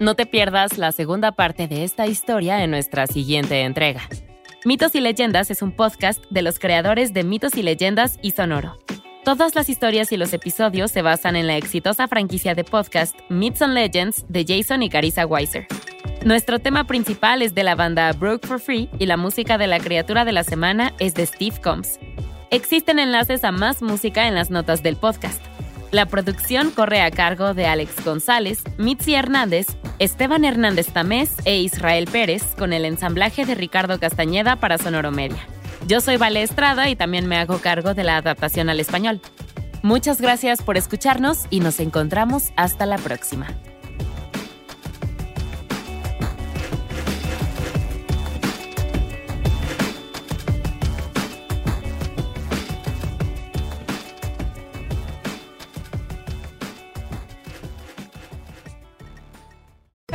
No 0.00 0.16
te 0.16 0.26
pierdas 0.26 0.76
la 0.76 0.90
segunda 0.90 1.32
parte 1.32 1.68
de 1.68 1.84
esta 1.84 2.06
historia 2.08 2.64
en 2.64 2.70
nuestra 2.70 3.06
siguiente 3.06 3.60
entrega. 3.62 4.02
Mitos 4.64 4.94
y 4.96 5.00
Leyendas 5.00 5.52
es 5.52 5.62
un 5.62 5.70
podcast 5.70 6.24
de 6.30 6.42
los 6.42 6.58
creadores 6.58 7.12
de 7.12 7.22
Mitos 7.22 7.54
y 7.56 7.62
Leyendas 7.62 8.18
y 8.20 8.32
Sonoro. 8.32 8.78
Todas 9.24 9.54
las 9.54 9.68
historias 9.68 10.10
y 10.10 10.16
los 10.16 10.32
episodios 10.32 10.90
se 10.90 11.00
basan 11.00 11.36
en 11.36 11.46
la 11.46 11.56
exitosa 11.56 12.08
franquicia 12.08 12.56
de 12.56 12.64
podcast 12.64 13.14
Myths 13.28 13.62
and 13.62 13.74
Legends 13.74 14.26
de 14.28 14.44
Jason 14.46 14.82
y 14.82 14.90
Carissa 14.90 15.26
Weiser. 15.26 15.68
Nuestro 16.24 16.58
tema 16.58 16.84
principal 16.84 17.40
es 17.40 17.54
de 17.54 17.62
la 17.62 17.76
banda 17.76 18.10
Broke 18.12 18.46
for 18.46 18.58
Free 18.58 18.90
y 18.98 19.06
la 19.06 19.16
música 19.16 19.58
de 19.58 19.68
la 19.68 19.78
criatura 19.78 20.24
de 20.24 20.32
la 20.32 20.42
semana 20.42 20.92
es 20.98 21.14
de 21.14 21.24
Steve 21.24 21.60
Combs. 21.62 22.00
Existen 22.50 22.98
enlaces 22.98 23.44
a 23.44 23.52
más 23.52 23.80
música 23.80 24.26
en 24.26 24.34
las 24.34 24.50
notas 24.50 24.82
del 24.82 24.96
podcast. 24.96 25.53
La 25.94 26.06
producción 26.06 26.72
corre 26.72 27.02
a 27.02 27.12
cargo 27.12 27.54
de 27.54 27.66
Alex 27.66 28.04
González, 28.04 28.64
Mitzi 28.78 29.14
Hernández, 29.14 29.68
Esteban 30.00 30.44
Hernández 30.44 30.88
Tamés 30.88 31.36
e 31.44 31.60
Israel 31.60 32.08
Pérez, 32.10 32.42
con 32.58 32.72
el 32.72 32.84
ensamblaje 32.84 33.46
de 33.46 33.54
Ricardo 33.54 34.00
Castañeda 34.00 34.56
para 34.56 34.76
Sonoro 34.76 35.12
Media. 35.12 35.46
Yo 35.86 36.00
soy 36.00 36.16
Vale 36.16 36.42
Estrada 36.42 36.88
y 36.88 36.96
también 36.96 37.28
me 37.28 37.36
hago 37.36 37.58
cargo 37.58 37.94
de 37.94 38.02
la 38.02 38.16
adaptación 38.16 38.70
al 38.70 38.80
español. 38.80 39.20
Muchas 39.84 40.20
gracias 40.20 40.62
por 40.62 40.76
escucharnos 40.76 41.46
y 41.48 41.60
nos 41.60 41.78
encontramos 41.78 42.50
hasta 42.56 42.86
la 42.86 42.98
próxima. 42.98 43.46